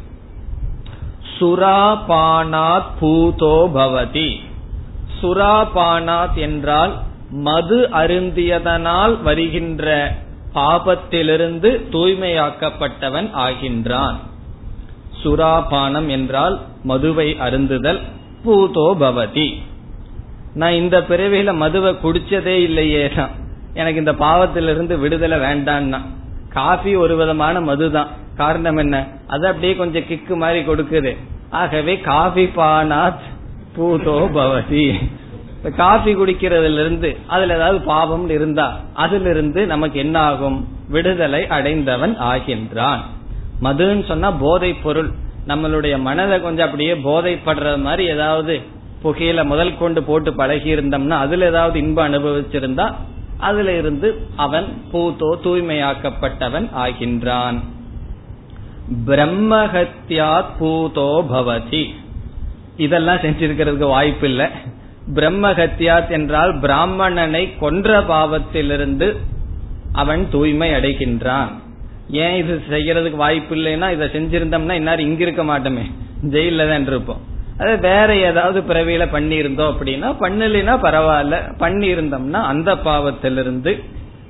[1.39, 4.39] சுராபானாத் பூதோ பவதி.
[5.21, 6.93] சுராபானாத் என்றால்
[7.31, 10.15] மது அருந்தியதனால் வருகின்ற
[10.55, 14.15] பாபத்திலிருந்து தூய்மையாக்கப்பட்டவன் ஆகின்றான்.
[15.23, 18.01] சுராபானம் என்றால் மதுவை அருந்துதல்
[18.45, 19.61] பூதோ பவதி.
[20.53, 23.11] நான் இந்த பிறவியில மதுவை குடிச்சதே இல்லையே.
[23.73, 26.01] எனக்கு இந்த பாவத்திலிருந்து விடுதலை வேண்டான்னா.
[26.49, 28.07] காஃபி ஒரு விதமான மதுதான்.
[28.35, 29.07] காரணம் என்ன?
[29.27, 31.17] அது அப்படியே கொஞ்சம் கிக்கு மாதிரி கொடுக்குது.
[31.49, 33.35] ஆகவே காஃபி பானாத்
[33.77, 34.85] பூதோ பவதி.
[35.77, 40.57] காஃபி குடிக்கிறதுல இருந்து அதுல ஏதாவது பாவம் இருந்தா அதுல இருந்து நமக்கு என்ன ஆகும்
[40.89, 43.01] விடுதலை அடைந்தவன் ஆகின்றான்.
[43.63, 45.11] மதுன்னு சொன்னா போதை பொருள்.
[45.47, 48.55] நம்மளுடைய மனதை கொஞ்சம் அப்படியே போதைப்படுற மாதிரி ஏதாவது
[49.03, 52.87] புகையில முதல் கொண்டு போட்டு பழகி இருந்தோம்னா அதுல ஏதாவது இன்பம் அனுபவிச்சிருந்தா
[53.39, 57.57] அதுல இருந்து அவன் பூத்தோ தூய்மையாக்கப்பட்டவன் ஆகின்றான்.
[59.07, 61.83] பிரம்மஹத்யா பூதோ பவதி.
[62.77, 64.45] இதெல்லாம் செஞ்சிருக்கிறதுக்கு வாய்ப்பு இல்லை
[65.15, 69.17] பிரம்மஹத்யாத் என்றால் பிராமணனை கொன்ற பாவத்திலிருந்து
[69.93, 71.51] அவன் தூய்மை அடைகின்றான்.
[72.09, 75.91] ஏன் இது செய்யறதுக்கு வாய்ப்பு இல்லைன்னா இதை செஞ்சிருந்தோம்னா இந்நேரம் இங்க இருக்க மாட்டோமே.
[76.23, 77.21] ஜெயில தான் இருப்போம்.
[77.59, 81.35] அது வேற ஏதாவது பிறவியில பண்ணியிருந்தோம் அப்படின்னா பண்ணலைன்னா பரவாயில்ல.
[81.59, 83.83] பண்ணியிருந்தோம்னா அந்த பாவத்திலிருந்து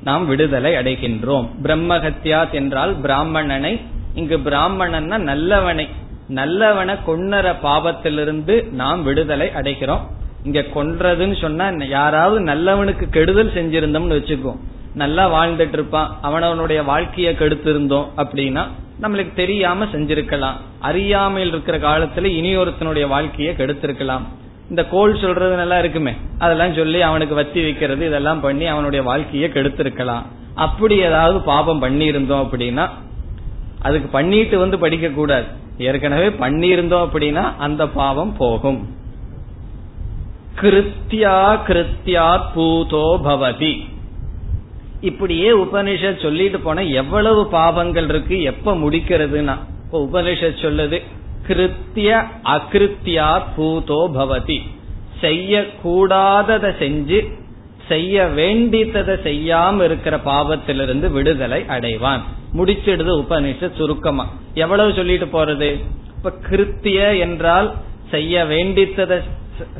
[0.04, 1.50] நாம் விடுதலை அடைகின்றோம்.
[1.64, 3.82] பிரம்மஹத்யாத் என்றால் பிராமணனை.
[4.14, 5.88] இங்கு பிராமணன்னா நல்லவனை.
[6.30, 9.99] நல்லவனை கொன்னற பாவத்திலிருந்து நாம் விடுதலை அடைக்கிறோம்
[10.43, 14.55] இங்க கொன்றதுன்னு சொன்னா யாராவது நல்லவனுக்கு கெடுதல் செஞ்சிருந்தோம்னு வச்சுக்கோ.
[14.93, 18.67] நல்லா வாழ்ந்துட்டு இருப்பான் அவனவனுடைய வாழ்க்கைய கெடுத்திருந்தோம் அப்படின்னா
[19.01, 20.53] நம்மளுக்கு தெரியாம செஞ்சிருக்கலாம்.
[20.80, 24.21] அறியாமையில் இருக்கிற காலத்துல இனியொருத்தனுடைய வாழ்க்கைய கெடுத்திருக்கலாம்.
[24.69, 26.13] இந்த கோல் சொல்றது நல்லா இருக்குமே.
[26.39, 30.21] அதெல்லாம் சொல்லி அவனுக்கு வத்தி வைக்கிறது இதெல்லாம் பண்ணி அவனுடைய வாழ்க்கைய கெடுத்திருக்கலாம்.
[30.55, 32.89] அப்படி ஏதாவது பாபம் பண்ணி இருந்தோம் அப்படின்னா
[33.82, 35.45] அதுக்கு பண்ணிட்டு வந்து படிக்க கூடாது
[35.78, 38.80] ஏற்கனவே பண்ணியிருந்தோம் அப்படின்னா அந்த பாவம் போகும்.
[40.61, 41.36] கிருத்தியா
[41.67, 43.73] கிருத்தியா பூதோ பவதி.
[45.01, 50.99] இப்படியே உபனிஷத் சொல்லிட்டு போன எவ்வளவு பாவங்கள் இருக்கு எப்ப முடிக்கிறதுனா இப்ப உபனிஷத் சொல்லுது
[51.47, 52.11] கிருத்திய
[52.55, 54.59] அகிருத்தியா பூதோ பவதி.
[55.21, 57.19] செய்ய கூடாததை செஞ்சு
[57.88, 62.21] செய்ய வேண்டித்ததை செய்யாம இருக்கிற பாவத்திலிருந்து விடுதலை அடைவான்.
[62.53, 64.25] முடிச்சிடுது உபனிஷத் சுருக்கமா.
[64.53, 65.81] எவ்வளவு சொல்லிட்டு போறது?
[66.17, 67.73] இப்ப கிருத்திய என்றால்
[68.11, 69.21] செய்ய வேண்டித்ததை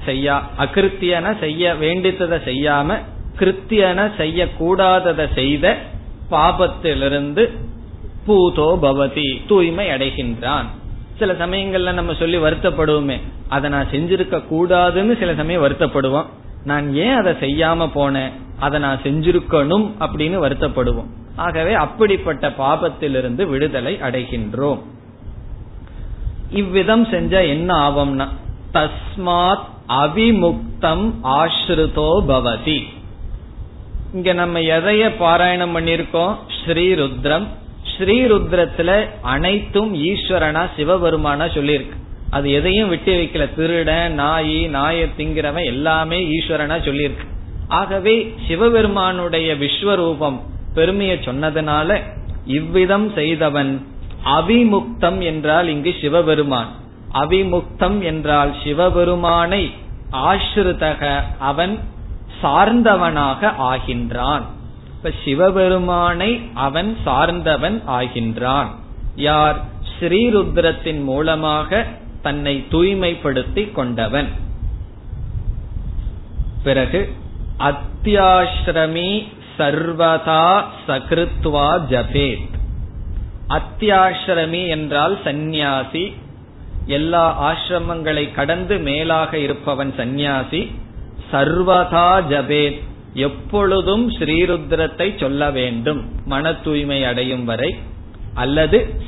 [0.05, 2.97] செய்யா அகிருத்தியன செய்ய வேண்டித்ததை செய்யாம
[3.39, 5.77] கிருத்தியன செய்யக்கூடாததை செய்த
[6.31, 7.49] பாபத்திலிருந்து
[8.27, 10.65] பூதோ பவதி தூய்மை அடைகின்றான்.
[11.17, 13.21] சில சமயங்கள்ல நம்ம சொல்லி வருத்தப்படுவோமே.
[13.47, 16.25] அதை நான் செஞ்சிருக்க கூடாதுன்னு சில சமயம் வருத்தப்படுவோம்.
[16.68, 18.34] நான் ஏன் அதை செய்யாம போனேன்?
[18.59, 21.09] அதை நான் செஞ்சிருக்கணும் அப்படின்னு வருத்தப்படுவோம்.
[21.36, 24.82] ஆகவே அப்படிப்பட்ட பாபத்திலிருந்து விடுதலை அடைகின்றோம்.
[26.51, 28.28] இவ்விதம் செஞ்ச என்ன ஆவம்னா
[28.74, 31.05] தஸ்மாத் அவிமுக்தம்
[31.36, 32.80] ஆஸ்ருதோ பவதி.
[34.13, 37.47] இங்க நம்ம எதைய பாராயணம் பண்ணிருக்கோம் ஸ்ரீருத்ரம்.
[37.91, 38.91] ஸ்ரீருத்ரத்துல
[39.22, 41.97] அனைத்தும் ஈஸ்வரனா சிவபெருமானா சொல்லியிருக்கு.
[42.30, 43.49] அது எதையும் விட்டு வைக்கல.
[43.57, 47.28] திருட நாயி நாய திங்கிறவன் எல்லாமே ஈஸ்வரனா சொல்லியிருக்கு.
[47.67, 50.39] ஆகவே சிவபெருமானுடைய விஸ்வரூபம்
[50.73, 52.01] பெருமையை சொன்னதுனால
[52.45, 53.88] இவ்விதம் செய்தவன்
[54.25, 56.67] அவிமுக்தம் என்றால் இங்கு சிவபெருமான்.
[57.13, 59.71] அவிமுக்தம் என்றால் சிவபெருமானை
[60.11, 61.80] ஆசிரிதக அவன்
[62.43, 64.41] சார்ந்தவனாக ஆகின்றான்.
[64.97, 68.67] இப்ப சிவபெருமானை அவன் சார்ந்தவன் ஆகின்றான்.
[69.15, 69.57] யார்?
[69.99, 71.86] ஸ்ரீருத்ரத்தின் மூலமாக
[72.22, 74.28] தன்னை தூய்மைப்படுத்தி கொண்டவன்.
[76.63, 77.13] பிறகு
[77.59, 82.49] அத்தியாசிரமி சர்வதா சகிருத்வா ஜபேத்.
[83.49, 86.13] அத்தியாசிரமி என்றால் சந்நியாசி.
[86.86, 90.72] எல்லா ஆசிரமங்களை கடந்து மேலாக இருப்பவன் சந்நியாசி.
[91.32, 92.82] சர்வதா ஜபேத்.
[93.13, 96.09] எப்பொழுதும் ஸ்ரீருத்ரத்தை சொல்ல வேண்டும்.
[96.26, 97.76] மன தூய்மை அடையும் வரை.
[98.34, 99.01] அல்லது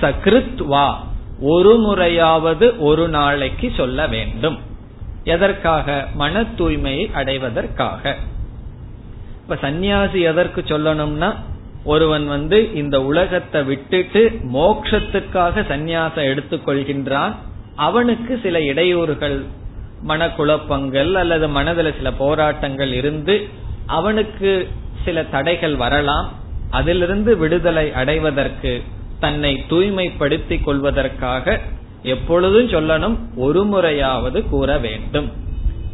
[0.00, 0.94] சகிருத்வா.
[1.40, 4.58] ஒரு முறையாவது ஒரு நாளைக்கு சொல்ல வேண்டும்.
[5.24, 6.06] எதற்காக?
[6.14, 8.16] மன தூய்மையை அடைவதற்காக.
[9.42, 11.34] இப்ப சந்நியாசி எதற்கு சொல்லணும்னா
[11.84, 17.34] ஒருவன் வந்து இந்த உலகத்தை விட்டுட்டு மோக்ஷத்துக்காக சந்நியாசம் எடுத்துக்கொள்கின்றான்.
[17.76, 19.44] அவனுக்கு சில இடையூறுகள்
[20.08, 23.48] மனக்குழப்பங்கள் அல்லது மனதில் சில போராட்டங்கள் இருந்து
[23.86, 24.68] அவனுக்கு
[25.04, 26.32] சில தடைகள் வரலாம்.
[26.70, 28.82] அதிலிருந்து விடுதலை அடைவதற்கு
[29.20, 31.60] தன்னை தூய்மைப்படுத்திக் கொள்வதற்காக
[32.02, 35.32] எப்பொழுதும் சொல்லணும் ஒரு முறையாவது கூற வேண்டும்.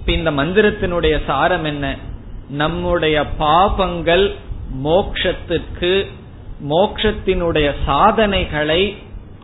[0.07, 1.97] இந்த மந்திரத்தினுடைய சாரம் என்ன?
[2.49, 4.35] நம்முடைய பாபங்கள்
[4.85, 6.07] மோக்ஷத்துக்கு
[6.69, 8.97] மோக்ஷத்தினுடைய சாதனைகளை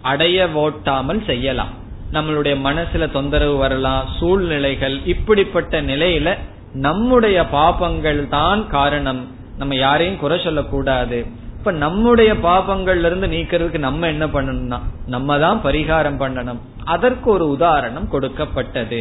[0.03, 1.69] அடைய ஓட்டாமல் செய்யலாம்.
[2.13, 6.37] நம்மளுடைய மனசுல தொந்தரவு வரலாம் சூழ்நிலைகள் இப்படிப்பட்ட நிலையில
[6.73, 9.29] நம்முடைய பாபங்கள் தான் காரணம்.
[9.59, 11.27] நம்ம யாரையும் குறை சொல்லக்கூடாது.
[11.66, 18.08] இப்ப நம்முடைய பாபங்கள்ல இருந்து நீக்கிறதுக்கு நம்ம என்ன பண்ணணும்னா நம்ம தான் பரிகாரம் பண்ணணும் அதற்கு ஒரு உதாரணம்
[18.08, 19.00] கொடுக்கப்பட்டது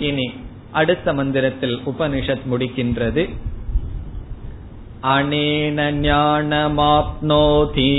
[0.00, 0.26] இனி
[0.72, 3.24] அடுத்த மந்திரத்தில் உபனிஷத் முடிக்கின்றது
[5.08, 7.90] அனேன ஞானமாப்னோதி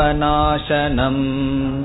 [0.00, 1.83] संसारार्णवनाशनम्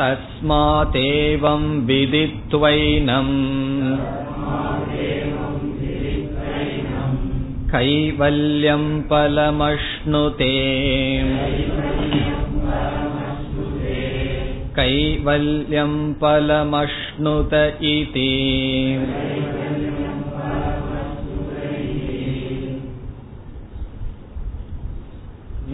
[0.00, 3.34] तस्मादेवं विदित्वैनम्
[7.72, 10.52] कैवल्यं फलमश्नुते
[14.78, 17.54] कैवल्यं फलमश्नुत
[17.94, 18.30] इति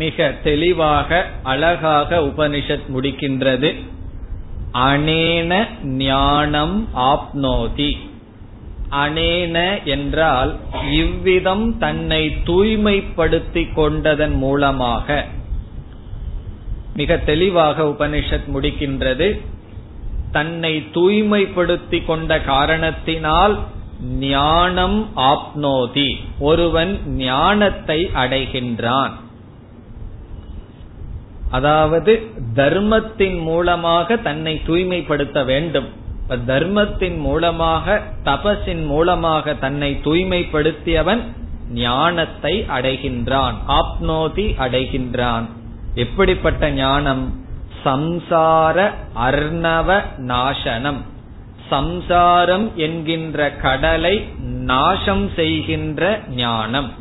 [0.00, 1.10] மிக தெளிவாக
[1.42, 3.70] அழகாக உபனிஷத் முடிக்கின்றது
[4.73, 7.97] அனேன ஞானம் ஆப்னோதி.
[8.91, 10.55] அனேன என்றால்
[10.91, 15.25] இவ்விதம் தன்னை தூய்மைப்படுத்திக் கொண்டதன் மூலமாக.
[16.95, 19.41] மிக தெளிவாக உபனிஷத் முடிக்கின்றது.
[20.31, 23.59] தன்னை தூய்மைப்படுத்திக் கொண்ட காரணத்தினால்
[24.19, 26.15] ஞானம் ஆப்னோதி.
[26.39, 29.11] ஒருவன் ஞானத்தை அடைகின்றான்.
[31.49, 35.85] அதாவது தர்மத்தின் மூலமாக தன்னை தூய்மைப்படுத்த வேண்டும்.
[36.45, 41.21] தர்மத்தின் மூலமாக தபசின் மூலமாக தன்னை தூய்மைப்படுத்தியவன்
[41.69, 45.45] ஞானத்தை அடைகின்றான் ஆப்னோதி அடைகின்றான்.
[45.93, 47.45] எப்படிப்பட்ட ஞானம்?
[47.85, 51.01] சம்சார அர்ணவ நாசனம்.
[51.69, 56.93] சம்சாரம் என்கின்ற கடலை நாசம் செய்கின்ற ஞானம்.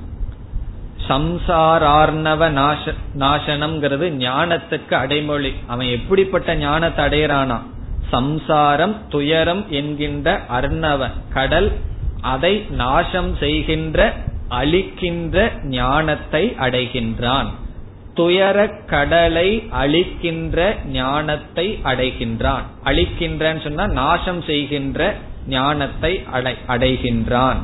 [1.09, 5.55] சம்சாரார்ணவ நாச நாசனம்ங்கிறது ஞானத்துக்கு அடைமொழி.
[5.67, 7.59] அவன் எப்படிப்பட்ட ஞானத்தை அடையிறானா?
[8.11, 11.79] சம்சாரம் துயரம் என்கின்ற அர்ணவ கடல்
[12.21, 14.13] அதை நாசம் செய்கின்ற
[14.51, 17.47] அழிக்கின்ற ஞானத்தை அடைகின்றான்.
[18.15, 22.63] துயர கடலை அழிக்கின்ற ஞானத்தை அடைகின்றான்.
[22.85, 25.15] அழிக்கின்றன்னு சொன்னா நாசம் செய்கின்ற
[25.49, 27.61] ஞானத்தை அடை அடைகின்றான்.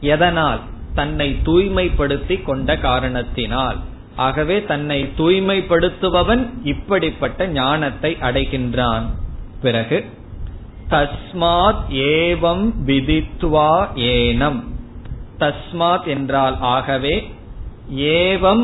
[0.00, 0.60] எதனால்?
[0.94, 3.78] தன்னை தூய்மைப்படுத்தி கொண்ட காரணத்தினால்.
[4.16, 9.06] ஆகவே தன்னை தூய்மைப்படுத்துபவன் இப்படிப்பட்ட ஞானத்தை அடைகின்றான்.
[9.62, 10.04] பிறகு
[10.90, 13.72] தஸ்மாத் ஏவம் விதித்வா
[14.08, 14.60] ஏனம்.
[15.38, 17.14] தஸ்மாத் என்றால் ஆகவே
[17.96, 18.62] ஏவம்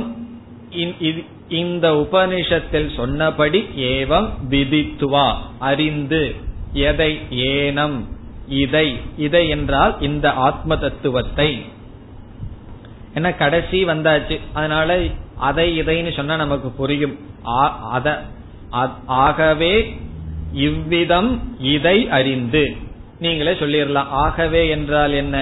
[1.49, 5.27] இந்த உபனிஷத்தில் சொன்னபடி ஏவம் விதித்துவா
[5.59, 6.35] அறிந்து
[6.73, 7.99] எதை ஏனம்
[8.49, 11.51] இதை இதை என்றால் இந்த ஆத்ம தத்துவத்தை.
[13.19, 14.37] ஏன்னா கடைசி வந்தாச்சு?
[14.53, 14.99] அதனால
[15.49, 17.17] அதை இதைன்னு சொன்னா நமக்கு புரியும்.
[19.23, 19.73] ஆகவே
[20.53, 21.31] இவ்விதம்
[21.75, 22.65] இதை அறிந்து.
[23.19, 25.37] நீங்களே சொல்லிடலாம் ஆகவே என்றால் என்ன?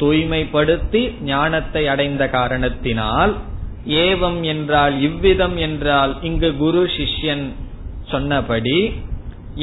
[0.00, 3.32] தூய்மைப்படுத்தி ஞானத்தை அடைந்த காரணத்தினால்
[4.00, 7.46] ஏவம் என்றால் இவ்விதம் என்றால் இங்கு குரு சிஷ்யன்
[8.10, 8.78] சொன்னபடி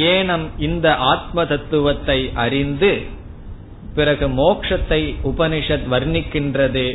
[0.06, 2.92] ஏனம் இந்த ஆத்ம தத்துவத்தை அறிந்து
[3.96, 6.88] பிறகு மோக்ஷத்தை உபனிஷத் வர்ணிக்கின்றது.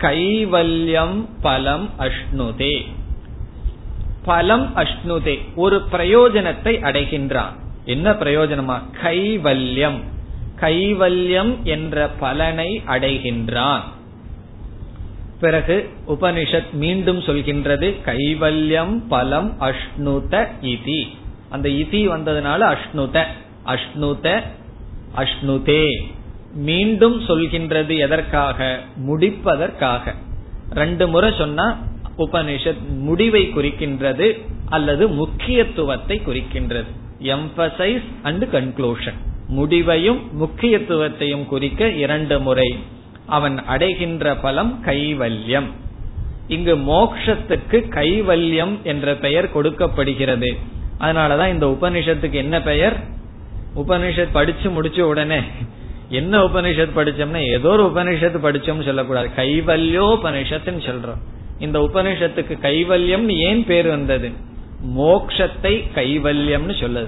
[0.00, 2.84] கைவல்யம் பலம் அஷ்ணுதே.
[4.24, 5.38] பலம் அஷ்ணுதே.
[5.56, 7.52] ஒரு பிரயோஜனத்தை அடைகின்றான்.
[7.84, 8.80] என்ன பிரயோஜனமா?
[9.02, 10.00] கைவல்யம்.
[10.60, 13.80] கைவல்யம் என்ற பலனை அடைகின்றான்.
[15.40, 21.08] பிறகு உபனிஷத் மீண்டும் சொல்கின்றது கைவல்யம் பலம் அஷ்ணுத இதி.
[21.50, 23.24] அந்த இதி வந்ததுனால அஷ்ணுத.
[23.66, 24.42] அஷ்ணுத
[25.16, 25.86] அஷ்ணுதே.
[26.54, 28.80] மீண்டும் சொல்கின்றது எதற்காக?
[28.96, 30.14] முடிப்பதற்காக.
[30.70, 31.78] ரெண்டு முறை சொன்னா
[32.18, 36.86] உபனிஷத் முடிவை குறிக்கின்றது அல்லது முக்கியத்துவத்தை குறிக்கின்றது.
[37.22, 39.14] எம்பசைஸ் அண்ட் கன்க்ளூஷன்
[39.48, 42.78] முடிவையும் முக்கியத்துவத்தையும் குறிக்க இரண்டு முறை.
[43.26, 45.66] அவன் அடைகின்ற பலம் கைவல்யம்.
[46.48, 50.56] இங்கு மோக்ஷத்துக்கு கைவல்யம் என்ற பெயர் கொடுக்கப்படுகிறது.
[51.00, 52.96] அதனாலதான் இந்த உபனிஷத்துக்கு என்ன பெயர்?
[53.76, 55.40] உபனிஷத் படிச்சு முடிச்ச உடனே
[56.10, 59.30] என்ன உபனிஷத் படிச்சோம்னா ஏதோ ஒரு உபனிஷத்து படிச்சோம்னு சொல்லக்கூடாது.
[59.36, 61.20] கைவல்யோபனிஷத்துன்னு சொல்றோம்.
[61.58, 64.30] இந்த உபனிஷத்துக்கு கைவல்யம்னு ஏன் பேர் வந்தது?
[64.98, 67.06] மோக்ஷத்தை கைவல்யம்னு சொல்லுது.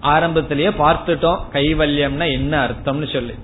[0.00, 3.34] ஆரம்பத்திலேயே பார்த்துட்டோம் கைவல்யம்னா என்ன அர்த்தம்னு சொல்லு.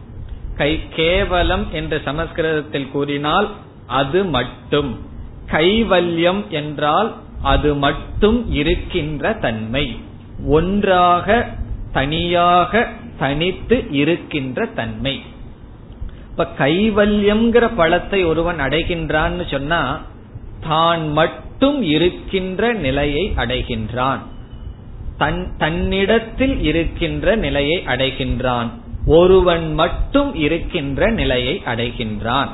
[0.56, 3.48] கை கேவலம் என்று சமஸ்கிருதத்தில் கூறினால்
[3.86, 4.98] அது மட்டும்.
[5.46, 9.96] கைவல்யம் என்றால் அது மட்டும் இருக்கின்ற தன்மை.
[10.46, 11.46] ஒன்றாக
[11.92, 12.86] தனியாக
[13.18, 15.14] தனித்து இருக்கின்ற தன்மை.
[16.30, 20.00] இப்ப கைவல்யம்ங்கிற பழத்தை ஒருவன் அடைகின்றான்னு சொன்னா
[20.68, 24.22] தான் மட்டும் இருக்கின்ற நிலையை அடைகின்றான்.
[25.18, 28.70] தன் தன்னிடத்தில் இருக்கின்ற நிலையை அடைகின்றான்.
[29.06, 32.48] ஒருவன் மட்டும் இருக்கின்ற நிலையை அடைகின்றான்.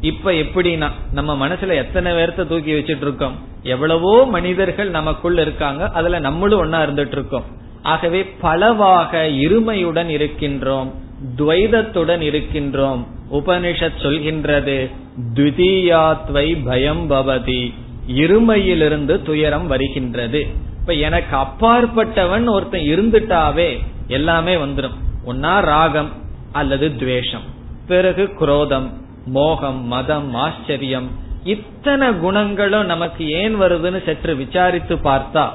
[0.00, 6.62] இப்ப எப்படின்னா நம்ம மனசுல எத்தனை பேர்த்த தூக்கி வச்சிட்டு இருக்கோம் எவ்வளவோ மனிதர்கள் நமக்குள்ள இருக்காங்க அதுல நம்மளும்
[6.62, 7.44] ஒன்னா இருந்துட்டு இருக்கோம்
[7.82, 10.90] ஆகவே பலவாக இருமையுடன் இருக்கின்றோம்
[11.36, 13.06] துவைதத்துடன் இருக்கின்றோம்.
[13.32, 14.90] உபனிஷத் சொல்கின்றது
[15.34, 17.72] துதியாத்வை பயம் பவதி.
[18.08, 20.46] இருமையிலிருந்து துயரம் வருகின்றது.
[20.80, 26.08] இப்ப எனக்கு அப்பாற்பட்டவன் ஒருத்தன் இருந்துட்டாவே எல்லாமே வந்துடும் ஒன்னா ராகம்
[26.52, 27.42] அல்லது துவேஷம்.
[27.86, 28.92] பிறகு குரோதம்
[29.26, 31.10] மோகம் மதம் ஆச்சரியம்.
[31.44, 35.48] இத்தனை குணங்களும் நமக்கு ஏன் வருதுன்னு சற்று விசாரித்து பார்த்தா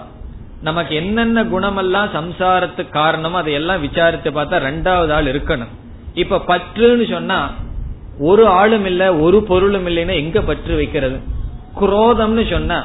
[0.66, 5.74] நமக்கு என்னென்ன குணமெல்லாம் சம்சாரத்துக்கு காரணமோ அதையெல்லாம் விசாரித்து பார்த்தா ரெண்டாவது ஆள் இருக்கணும்.
[6.14, 7.40] இப்ப பற்றுன்னு சொன்னா
[8.20, 11.18] ஒரு ஆளும் இல்ல ஒரு பொருளும் இல்லைன்னா எங்க பற்று வைக்கிறது?
[11.82, 12.80] குரோதம்னு சொன்னா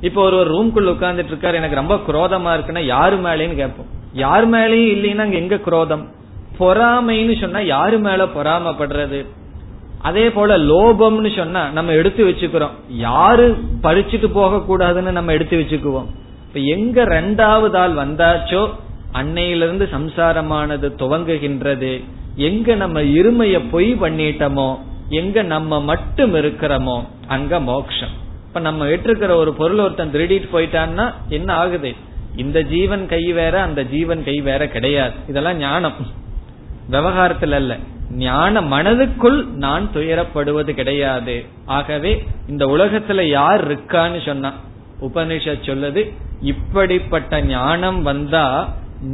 [0.00, 3.90] இப்ப ஒரு ஒரு ரூம்குள்ள உட்கார்ந்துட்டு இருக்காரு எனக்கு ரொம்ப குரோதமா இருக்குன்னா யாரு மேலேன்னு கேட்போம்.
[4.12, 6.04] யார் மேலேயும் இல்லைன்னா அங்க எங்க குரோதம்?
[6.58, 9.20] பொறாமைன்னு சொன்னா யாரு மேல பொறாமப்படுறது?
[10.02, 12.74] அதே போல லோபம்னு சொன்னா நம்ம எடுத்து வச்சுக்கிறோம்.
[12.88, 13.46] யாரு
[13.82, 16.10] பறிச்சுட்டு போக கூடாதுன்னு நம்ம எடுத்து வச்சுக்குவோம்.
[16.54, 18.70] இப்ப எங்க ரெண்டாவது ஆள் வந்தாச்சோ
[19.12, 22.04] அன்னையிலிருந்து சம்சாரமானது துவங்குகின்றது.
[22.36, 24.78] எங்க நம்ம இருமைய பொய் பண்ணிட்டோமோ
[25.08, 28.12] எங்க நம்ம மட்டும் இருக்கிறோமோ அங்க மோக்ஷம்.
[28.46, 31.94] இப்ப நம்ம விட்டுருக்கிற ஒரு பொருள் ஒருத்தன் திருடிட்டு போயிட்டான்னா என்ன ஆகுது?
[32.36, 35.12] இந்த ஜீவன் கை வேற அந்த ஜீவன் கை வேற கிடையாது.
[35.28, 35.98] இதெல்லாம் ஞானம்.
[36.90, 37.76] விவகாரத்துல அல்ல
[38.10, 41.44] ஞான மனதுக்குள் நான் துயரப்படுவது கிடையாது.
[41.66, 44.52] ஆகவே இந்த உலகத்துல யார் இருக்கான்னு சொன்னா
[45.08, 46.02] உபனிஷத் சொல்லுது
[46.52, 48.46] இப்படிப்பட்ட ஞானம் வந்தா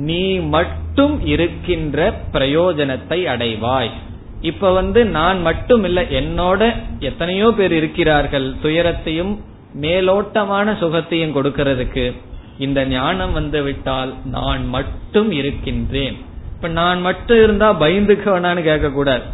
[0.07, 0.25] நீ
[0.55, 1.99] மட்டும் இருக்கின்ற
[2.33, 3.91] பிரயோஜனத்தை அடைவாய்.
[4.41, 6.61] இப்ப வந்து நான் மட்டும் இல்ல என்னோட
[7.01, 9.33] எத்தனையோ பேர் இருக்கிறார்கள் துயரத்தையும்
[9.81, 12.05] மேலோட்டமான சுகத்தையும் கொடுக்கிறதுக்கு.
[12.59, 16.17] இந்த ஞானம் வந்து விட்டால் நான் மட்டும் இருக்கின்றேன்.
[16.55, 19.27] இப்ப நான் மட்டும் இருந்தா பயந்துக்க வேணான்னு கேட்க கூடாது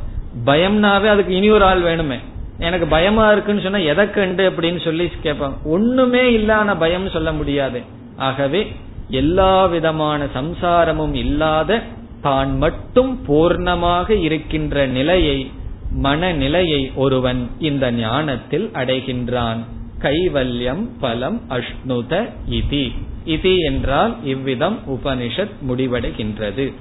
[0.47, 2.19] பயம்னாவே அதுக்கு இனி ஒரு ஆள் வேணுமே.
[2.59, 7.83] எனக்கு பயமா இருக்குன்னு சொன்னா எதை கண்டு அப்படின்னு சொல்லி கேட்பாங்க ஒண்ணுமே இல்லாத பயம் சொல்ல முடியாது.
[8.17, 8.73] ஆகவே
[9.09, 11.83] எல்லா விதமான சம்சாரமும் இல்லாத
[12.21, 15.51] தான் மட்டும் பூர்ணமாக இருக்கின்ற நிலையை
[15.91, 19.59] மனநிலையை ஒருவன் இந்த ஞானத்தில் அடைகின்றான்.
[19.99, 22.95] கைவல்யம் பலம் அஷ்ணுத இதி.
[23.27, 26.73] இதி என்றால் இவ்விதம் உபனிஷத் முடிவடைகின்றது.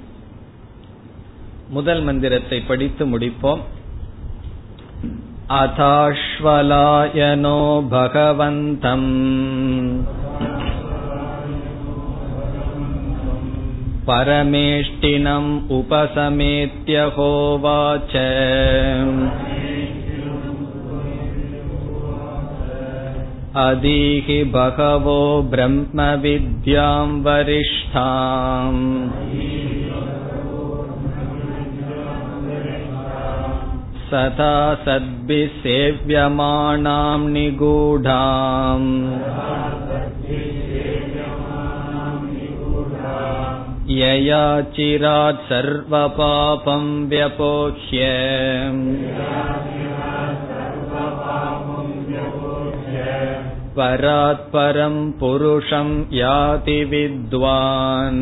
[1.70, 3.60] முதல் மந்திரத்தை படித்து முடிப்போம்.
[5.59, 7.57] अथाश्वलायनो
[7.93, 9.09] भगवन्तम्
[14.11, 18.15] परमेष्टिनम् उपसमेत्य होवाच
[23.65, 25.21] अदीहि बहवो
[25.53, 28.83] ब्रह्मविद्याम् वरिष्ठाम्
[34.10, 38.90] सदा सद्भिः सेव्यमाणाम् निगूढाम्
[44.00, 44.46] यया
[44.76, 48.06] चिरात् सर्वपापम् व्यपोह्य
[53.78, 58.22] परात् परम् पुरुषम् याति विद्वान्